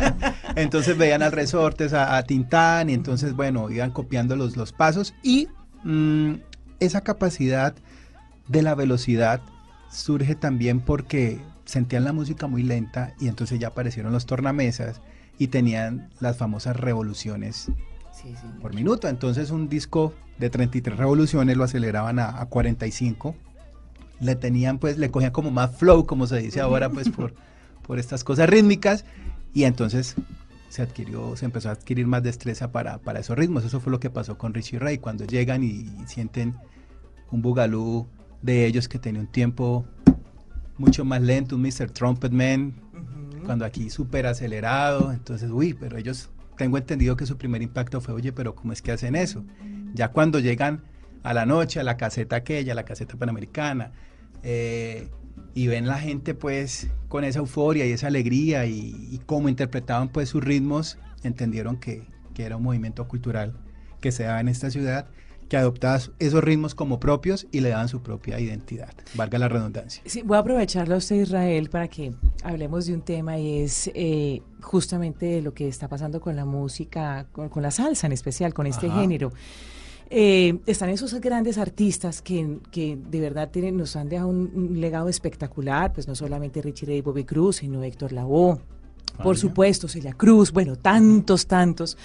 [0.55, 5.13] Entonces veían al Resortes, a, a Tintán, y entonces, bueno, iban copiando los, los pasos.
[5.23, 5.47] Y
[5.83, 6.33] mm,
[6.79, 7.75] esa capacidad
[8.47, 9.41] de la velocidad
[9.91, 15.01] surge también porque sentían la música muy lenta y entonces ya aparecieron los tornamesas
[15.39, 17.71] y tenían las famosas revoluciones
[18.61, 19.07] por minuto.
[19.07, 23.35] Entonces un disco de 33 revoluciones lo aceleraban a, a 45.
[24.19, 27.33] Le tenían pues, le cogían como más flow, como se dice ahora, pues por,
[27.87, 29.05] por estas cosas rítmicas.
[29.53, 30.15] Y entonces
[30.67, 33.63] se adquirió, se empezó a adquirir más destreza para, para esos ritmos.
[33.63, 34.97] Eso fue lo que pasó con Richie Ray.
[34.97, 36.55] Cuando llegan y, y sienten
[37.31, 38.07] un bugalú
[38.41, 39.85] de ellos que tenía un tiempo
[40.77, 41.91] mucho más lento, un Mr.
[41.91, 42.73] Trumpet Man,
[43.45, 45.11] cuando aquí súper acelerado.
[45.11, 48.81] Entonces, uy, pero ellos, tengo entendido que su primer impacto fue, oye, pero ¿cómo es
[48.81, 49.45] que hacen eso?
[49.93, 50.83] Ya cuando llegan
[51.23, 53.91] a la noche, a la caseta aquella, a la caseta panamericana,
[54.43, 55.09] eh,
[55.53, 60.09] y ven la gente pues con esa euforia y esa alegría y, y cómo interpretaban
[60.09, 63.53] pues sus ritmos, entendieron que, que era un movimiento cultural
[63.99, 65.07] que se daba en esta ciudad,
[65.49, 70.01] que adoptaba esos ritmos como propios y le daban su propia identidad, valga la redundancia.
[70.05, 73.91] Sí, voy a aprovecharlo a usted, Israel, para que hablemos de un tema y es
[73.93, 78.53] eh, justamente lo que está pasando con la música, con, con la salsa en especial,
[78.53, 79.01] con este Ajá.
[79.01, 79.33] género.
[80.11, 84.81] Eh, están esos grandes artistas que, que de verdad tienen, nos han dejado un, un
[84.81, 88.59] legado espectacular, pues no solamente Richie Ray y Bobby Cruz, sino Héctor Lavoe,
[89.21, 91.97] por supuesto, Celia Cruz, bueno, tantos, tantos.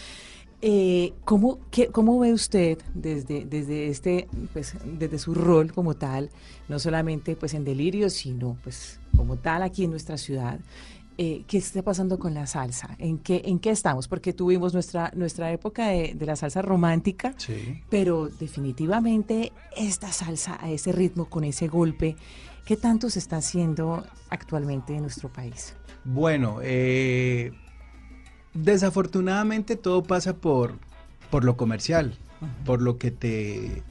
[0.62, 6.30] Eh, ¿cómo, qué- ¿Cómo ve usted desde, desde este, pues, desde su rol como tal,
[6.68, 10.60] no solamente pues en delirio, sino pues como tal aquí en nuestra ciudad?
[11.16, 12.96] eh, ¿Qué está pasando con la salsa?
[12.98, 14.08] ¿En qué, ¿En qué estamos?
[14.08, 17.82] Porque tuvimos nuestra, nuestra época de, de la salsa romántica, Sí.
[17.88, 22.16] pero definitivamente esta salsa a ese ritmo, con ese golpe,
[22.64, 25.76] ¿Qué tanto se está haciendo actualmente en nuestro país?
[26.02, 27.52] Bueno, eh,
[28.54, 30.74] desafortunadamente todo pasa por,
[31.30, 32.14] por lo comercial,
[32.64, 33.82] por lo que te,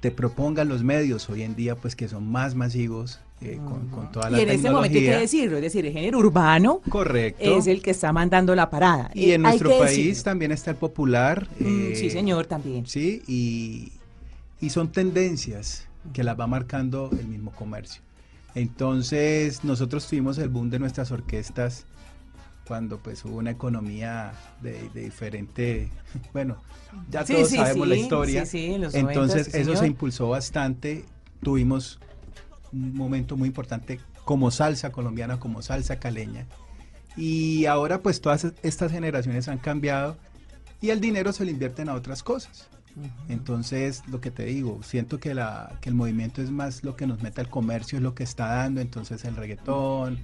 [0.00, 4.12] te propongan los medios hoy en día, pues que son más masivos eh, con, con
[4.12, 7.42] toda la y en este momento hay que decirlo, es decir, el género urbano Correcto.
[7.58, 9.10] es el que está mandando la parada.
[9.14, 10.22] Y Eh, en hay nuestro país decirlo.
[10.22, 11.48] también está el popular.
[11.58, 12.86] Mm, eh, sí, señor, también.
[12.86, 13.92] Sí, y,
[14.64, 18.00] y son tendencias que las va marcando el mismo comercio.
[18.54, 21.84] Entonces, nosotros tuvimos el boom de nuestras orquestas
[22.66, 25.90] cuando pues hubo una economía de, de diferente,
[26.32, 26.62] bueno,
[27.10, 28.46] ya Sí, todos sí, sabemos la sí, historia.
[28.46, 31.04] sí, sí, en los Entonces, 90, sí, eso se impulsó bastante.
[31.42, 31.98] Tuvimos
[32.72, 36.46] un momento muy importante como salsa colombiana, como salsa caleña.
[37.16, 40.16] Y ahora pues todas estas generaciones han cambiado
[40.80, 42.68] y el dinero se le invierten a otras cosas.
[43.28, 47.06] Entonces, lo que te digo, siento que, la, que el movimiento es más lo que
[47.06, 50.18] nos mete al comercio, es lo que está dando, entonces el reggaetón.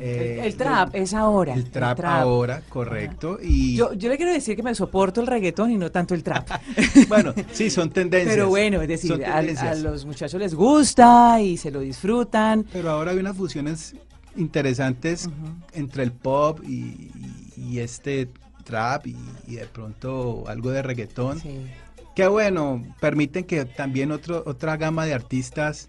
[0.00, 1.54] eh, el, el trap es ahora.
[1.54, 3.38] El trap, ahora, correcto.
[3.42, 6.22] Y Yo, yo le quiero decir que me soporto el reggaetón y no tanto el
[6.22, 6.48] trap.
[7.08, 8.34] bueno, sí, son tendencias.
[8.34, 12.66] Pero bueno, es decir, a, a los muchachos les gusta y se lo disfrutan.
[12.72, 13.94] Pero ahora hay unas fusiones
[14.36, 15.28] interesantes
[15.72, 17.10] entre el pop y,
[17.56, 18.28] y este
[18.64, 19.16] trap y,
[19.48, 21.40] y de pronto algo de reggaetón.
[22.20, 25.88] Que bueno, permiten que también otro, otra gama de artistas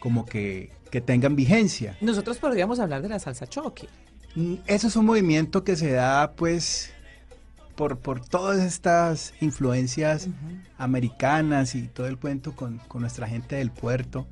[0.00, 1.96] como que, que tengan vigencia.
[2.00, 3.88] Nosotros podríamos hablar de la salsa choque.
[4.34, 6.90] Mm, Eso es un movimiento que se da pues
[7.76, 10.26] por, por todas estas influencias
[10.78, 14.26] americanas y todo el cuento con, con nuestra gente del puerto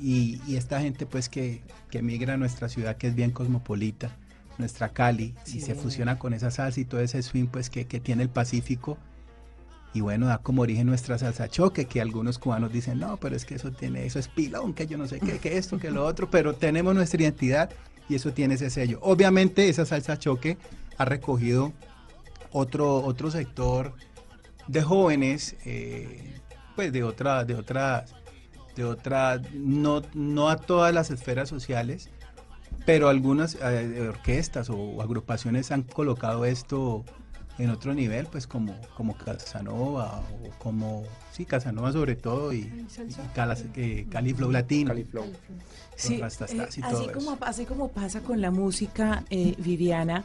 [0.00, 1.60] y, y esta gente pues que,
[1.90, 4.16] que migra a nuestra ciudad que es bien cosmopolita,
[4.58, 7.98] nuestra Cali, y se fusiona con esa salsa y todo ese swing pues que, que
[7.98, 8.96] tiene el Pacífico
[9.94, 13.44] y bueno, da como origen nuestra salsa choque, que algunos cubanos dicen, no, pero es
[13.44, 16.04] que eso tiene, eso es pilón, que yo no sé qué, que esto, que lo
[16.04, 17.70] otro, pero tenemos nuestra identidad
[18.08, 18.98] y eso tiene ese sello.
[19.02, 20.58] Obviamente esa salsa choque
[20.98, 21.72] ha recogido
[22.52, 23.94] otro, otro sector
[24.66, 26.34] de jóvenes, eh,
[26.76, 28.04] pues de otra, de otra,
[28.76, 32.10] de otra, no, no a todas las esferas sociales,
[32.84, 37.04] pero algunas eh, orquestas o agrupaciones han colocado esto
[37.58, 42.86] en otro nivel, pues como, como Casanova o como, sí, Casanova sobre todo y, y
[43.34, 44.90] Calas- eh, Cali Flow Latino.
[44.90, 44.96] con
[45.96, 47.38] Sí, eh, así, como, eso.
[47.44, 50.24] así como pasa con la música, eh, Viviana,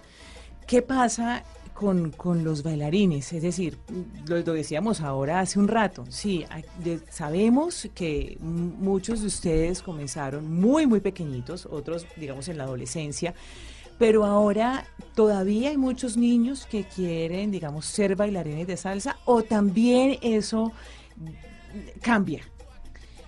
[0.68, 3.34] ¿qué pasa con, con los bailarines?
[3.34, 3.80] Es decir,
[4.28, 9.82] lo, lo decíamos ahora hace un rato, sí, hay- de- sabemos que muchos de ustedes
[9.82, 13.34] comenzaron muy, muy pequeñitos, otros, digamos, en la adolescencia,
[13.98, 14.86] pero ahora
[15.16, 20.72] todavía hay muchos niños que quieren, digamos, ser bailarines de salsa o también eso
[22.02, 22.44] cambia.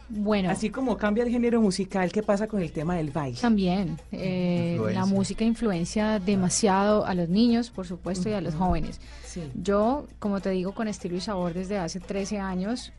[0.07, 0.51] Bueno.
[0.51, 3.39] Así como cambia el género musical, ¿qué pasa con el tema del baile?
[3.39, 9.01] También, eh, la música influencia demasiado a los niños, por supuesto, y a los jóvenes.
[9.25, 9.49] Sí.
[9.55, 12.93] Yo, como te digo, con estilo y sabor desde hace 13 años,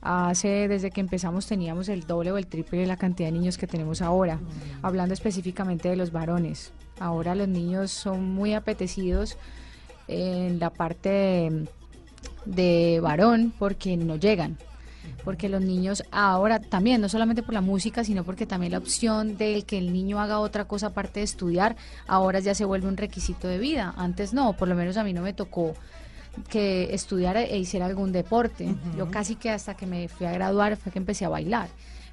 [0.00, 3.56] hace desde que empezamos teníamos el doble o el triple de la cantidad de niños
[3.56, 4.40] que tenemos ahora,
[4.82, 6.72] hablando específicamente de los varones.
[7.00, 9.36] Ahora los niños son muy apetecidos
[10.08, 11.68] en la parte de,
[12.44, 14.58] de varón porque no llegan.
[15.24, 19.36] Porque los niños ahora también, no solamente por la música, sino porque también la opción
[19.36, 21.76] de que el niño haga otra cosa aparte de estudiar,
[22.06, 23.94] ahora ya se vuelve un requisito de vida.
[23.96, 25.74] Antes no, por lo menos a mí no me tocó
[26.48, 28.74] que estudiara e hiciera algún deporte.
[28.96, 31.68] Yo casi que hasta que me fui a graduar fue que empecé a bailar.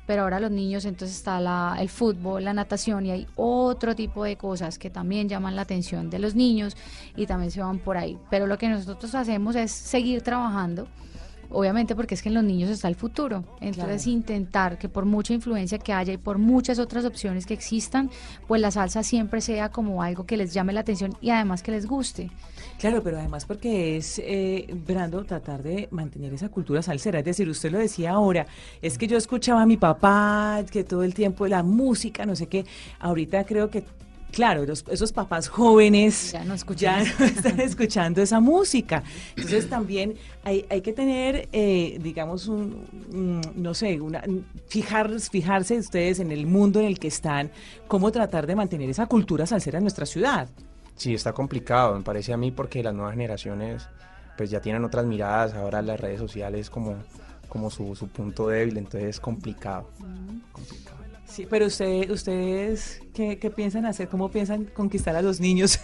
[0.05, 4.23] Pero ahora los niños, entonces está la, el fútbol, la natación y hay otro tipo
[4.23, 6.77] de cosas que también llaman la atención de los niños
[7.15, 8.17] y también se van por ahí.
[8.29, 10.87] Pero lo que nosotros hacemos es seguir trabajando
[11.49, 13.43] obviamente porque es que en los niños está el futuro.
[13.61, 14.17] Entonces Claro.
[14.17, 18.09] intentar que por mucha influencia que haya y por muchas otras opciones que existan,
[18.47, 21.71] pues la salsa siempre sea como algo que les llame la atención y además que
[21.71, 22.31] les guste.
[22.79, 27.19] Claro, pero además porque es, eh, Brando, tratar de mantener esa cultura salsera.
[27.19, 28.45] Es decir, usted lo decía ahora,
[28.81, 32.47] es que yo escuchaba a mi papá, que todo el tiempo la música, no sé
[32.47, 32.65] qué.
[32.99, 33.83] Ahorita creo que,
[34.35, 37.05] claro, los- esos papás jóvenes Ya no ya escuchan.
[37.19, 39.01] no están escuchando esa música.
[39.35, 44.21] Entonces también hay, hay que tener, eh, digamos, un, un, no sé, una,
[44.67, 47.49] fijar, fijarse ustedes en el mundo en el que están,
[47.87, 50.49] cómo tratar de mantener esa cultura salsera en nuestra ciudad.
[50.97, 53.87] Sí, está complicado, me parece a mí, porque las nuevas generaciones
[54.37, 56.95] pues ya tienen otras miradas, ahora las redes sociales como,
[57.47, 59.89] como su, su punto débil, entonces es complicado.
[60.51, 60.84] complicado.
[61.35, 64.07] Sí, pero usted, ustedes, ¿qué, qué piensan hacer?
[64.07, 65.77] ¿Cómo piensan conquistar a los niños?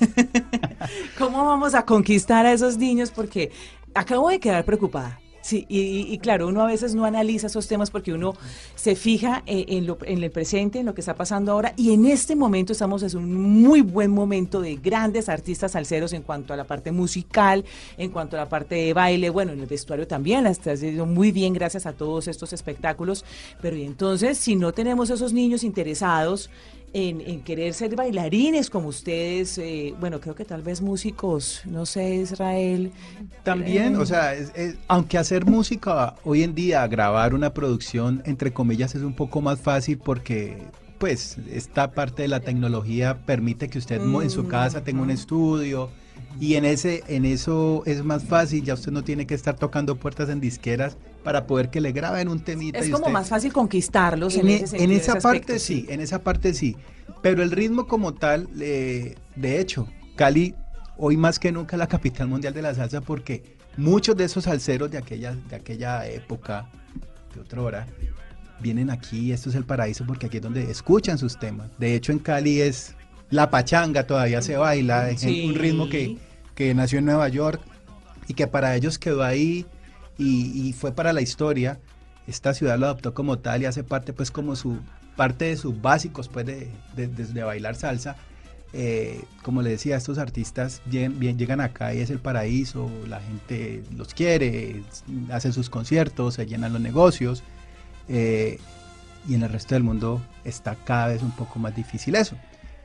[1.18, 3.12] ¿Cómo vamos a conquistar a esos niños?
[3.12, 3.52] Porque
[3.94, 5.20] acabo de quedar preocupada.
[5.52, 8.36] Sí, y, claro, uno a veces no analiza esos temas porque uno
[8.76, 11.92] se fija eh, en, lo, en el presente, en lo que está pasando ahora, y
[11.92, 16.54] en este momento estamos en un muy buen momento de grandes artistas salseros en cuanto
[16.54, 17.66] a la parte musical,
[17.98, 21.06] en cuanto a la parte de baile, bueno, en el vestuario también, la está haciendo
[21.06, 23.26] muy bien gracias a todos estos espectáculos,
[23.62, 26.50] pero entonces si no tenemos esos niños interesados,
[26.94, 31.86] en, en querer ser bailarines como ustedes, eh, bueno, creo que tal vez músicos, no
[31.86, 32.92] sé, Israel.
[33.44, 38.22] También, eh, o sea, es- es- aunque hacer música hoy en día, grabar una producción,
[38.26, 40.58] entre comillas, es un poco más fácil porque,
[41.00, 45.12] pues, esta parte de la tecnología permite que usted mo- en su casa tenga un
[45.12, 45.90] estudio
[46.40, 48.64] y en ese, en eso es más fácil.
[48.64, 52.28] Ya usted no tiene que estar tocando puertas en disqueras para poder que le graben
[52.28, 52.80] un temita.
[52.80, 55.22] Es y como usted- más fácil conquistarlos en, en, e- ese en sentido, esa ese
[55.22, 56.76] parte sí, en esa parte sí.
[57.22, 60.56] Pero el ritmo como tal, eh, de hecho, Cali
[60.98, 63.44] hoy más que nunca es la capital mundial de la salsa porque
[63.78, 66.68] muchos de esos salseros de aquella, de aquella época,
[67.34, 67.88] de otra hora,
[68.60, 71.70] vienen aquí, esto es el paraíso porque aquí es donde escuchan sus temas.
[71.80, 72.96] De hecho en Cali es
[73.30, 75.46] la pachanga, todavía se baila, es Sí.
[75.48, 76.18] un ritmo que,
[76.54, 77.62] que nació en Nueva York
[78.28, 79.66] y que para ellos quedó ahí
[80.18, 81.80] y, fue para la historia.
[82.28, 84.78] Esta ciudad lo adoptó como tal y hace parte pues como su
[85.16, 88.16] parte de sus básicos pues de, bailar salsa.
[88.74, 93.20] Eh, como le decía, estos artistas llegan, bien, llegan acá y es el paraíso, la
[93.20, 94.84] gente los quiere,
[95.30, 97.44] hacen sus conciertos, se llenan los negocios
[98.08, 98.60] eh,
[99.28, 102.38] y en el resto del mundo está cada vez un poco más difícil eso.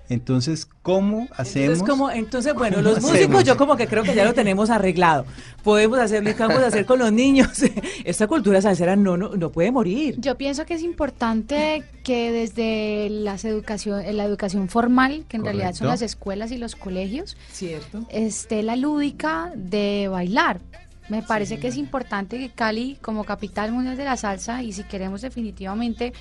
[0.08, 1.78] Entonces, ¿cómo hacemos?
[1.78, 4.70] Entonces, como, entonces, bueno, ¿Cómo los músicos yo como que creo que ya lo tenemos
[4.70, 5.26] arreglado.
[5.62, 7.48] Podemos hacerlo y qué vamos a hacer con los niños.
[8.04, 10.14] Esta cultura salsera no, no, no puede morir.
[10.18, 15.74] Yo pienso que es importante que desde las educación, la educación formal, que en realidad
[15.74, 18.06] son las escuelas y los colegios, Cierto.
[18.10, 20.60] esté la lúdica de bailar.
[21.08, 24.82] Me parece que es importante que Cali, como capital mundial de la salsa, y si
[24.84, 26.12] queremos definitivamente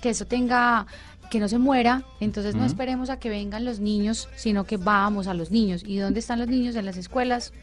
[0.00, 0.86] que eso tenga,
[1.32, 5.28] que no se muera, entonces no esperemos a que vengan los niños, sino que vamos
[5.28, 5.82] a los niños.
[5.86, 6.76] ¿Y dónde están los niños?
[6.76, 7.54] En las escuelas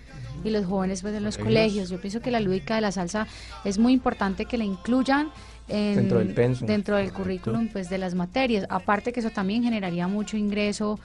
[0.44, 1.92] y los jóvenes pues en los Colegios.
[1.92, 3.28] Yo pienso que la lúdica de la salsa
[3.64, 5.30] es muy importante que la incluyan
[5.68, 6.68] en- Dentro del pensum.
[6.68, 8.66] dentro del currículum pues de las materias.
[8.70, 11.00] Aparte que eso también generaría mucho ingreso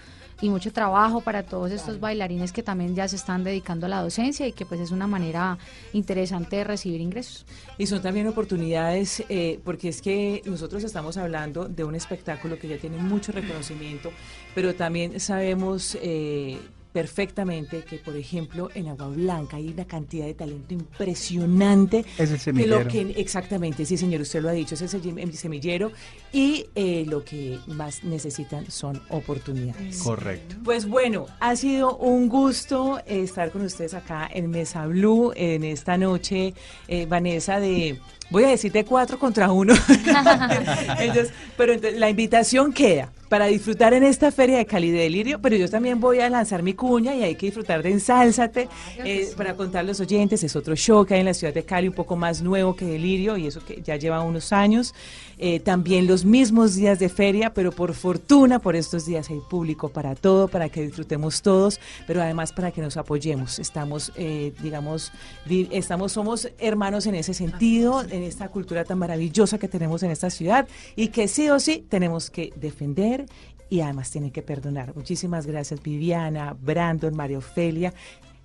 [0.45, 4.03] y mucho trabajo para todos estos bailarines que también ya se están dedicando a la
[4.03, 5.57] docencia y que pues es una manera
[5.95, 7.47] interesante de recibir ingresos.
[7.79, 12.69] Y son también oportunidades, eh, porque es que nosotros estamos hablando de un espectáculo que
[12.69, 14.11] ya tiene mucho reconocimiento,
[14.55, 16.59] pero también sabemos eh,
[16.93, 22.05] perfectamente que, por ejemplo, en Agua Blanca hay una cantidad de talento impresionante.
[22.19, 22.81] Es el que semillero.
[22.81, 25.91] lo que, exactamente, sí, señor, usted lo ha dicho, es el semillero
[26.35, 29.99] y eh, lo que más necesitan son oportunidades.
[29.99, 30.57] Correcto.
[30.65, 35.63] Pues bueno, ha sido un gusto eh, estar con ustedes acá en Mesa Blue en
[35.63, 36.53] esta noche,
[36.89, 39.75] eh, Vanessa, de, voy a decir de cuatro contra uno.
[40.99, 45.41] Entonces, pero entonces, la invitación queda para disfrutar en esta feria de Cali de Delirio,
[45.41, 48.69] pero yo también voy a lanzar mi cuña y hay que disfrutar de Ensálzate
[48.99, 51.65] eh, para contar a los oyentes, es otro show que hay en la ciudad de
[51.65, 54.95] Cali, un poco más nuevo que Delirio y eso que ya lleva unos años.
[55.39, 59.89] Eh, también los mismos días de feria, pero por fortuna por estos días hay público
[59.89, 63.59] para todo, para que disfrutemos todos, pero además para que nos apoyemos.
[63.59, 65.13] Estamos, eh, digamos,
[65.49, 70.31] estamos, somos hermanos en ese sentido, en esta cultura tan maravillosa que tenemos en esta
[70.31, 70.67] ciudad
[70.97, 73.27] y que sí o sí tenemos que defender
[73.71, 74.95] y además tienen que perdonar.
[74.95, 77.93] Muchísimas gracias Viviana, Brandon, María Ofelia.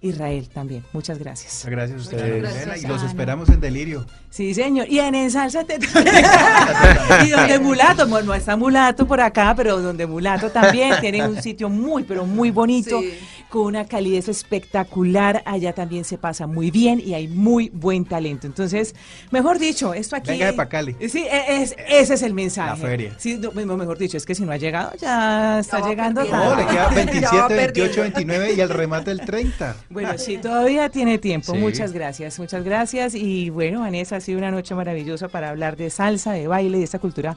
[0.01, 1.53] Israel también, muchas gracias.
[1.55, 2.23] Muchas gracias a ustedes.
[2.23, 4.05] Muchas gracias, Elena, y los esperamos en Delirio.
[4.29, 4.87] Sí, señor.
[4.89, 6.15] Y en Ensálzate también.
[7.25, 11.41] y donde Mulato, bueno, no está Mulato por acá, pero donde Mulato también tiene un
[11.41, 13.01] sitio muy, pero muy bonito,
[13.49, 15.41] con una calidez espectacular.
[15.45, 18.47] Allá también se pasa muy bien y hay muy buen talento.
[18.47, 18.95] Entonces,
[19.31, 20.31] mejor dicho, esto aquí.
[20.31, 20.95] Venga de pa' Cali.
[21.09, 22.69] Sí, e- es, ese es el mensaje.
[22.69, 23.15] La feria.
[23.17, 26.65] Sí, no, mejor dicho, es que si no ha llegado, ya está llegando No, le
[26.65, 28.01] queda Ya va 27, perdiendo.
[28.01, 29.75] 28, 29 y el remate el 30.
[29.89, 31.53] Bueno, sí, todavía tiene tiempo.
[31.53, 31.57] Sí.
[31.57, 33.15] Muchas gracias, muchas gracias.
[33.15, 36.83] Y bueno, Vanessa, ha sido una noche maravillosa para hablar de salsa, de baile, de
[36.83, 37.35] esta cultura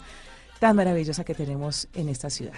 [0.59, 2.55] tan maravillosa que tenemos en esta ciudad.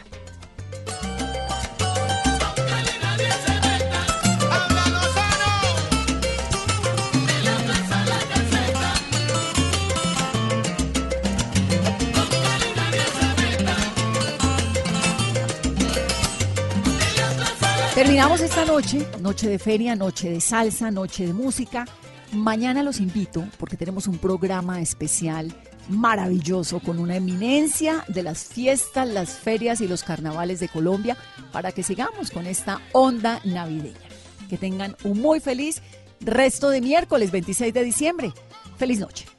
[18.05, 21.87] Terminamos esta noche, noche de feria, noche de salsa, noche de música.
[22.33, 25.55] Mañana los invito porque tenemos un programa especial
[25.89, 31.17] maravilloso con una eminencia de las fiestas, las ferias y los carnavales de Colombia
[31.51, 33.97] para que sigamos con esta onda navideña.
[34.51, 35.81] Que tengan un muy feliz
[36.21, 38.35] resto de miércoles 26 de diciembre.
[38.77, 39.34] Feliz noche.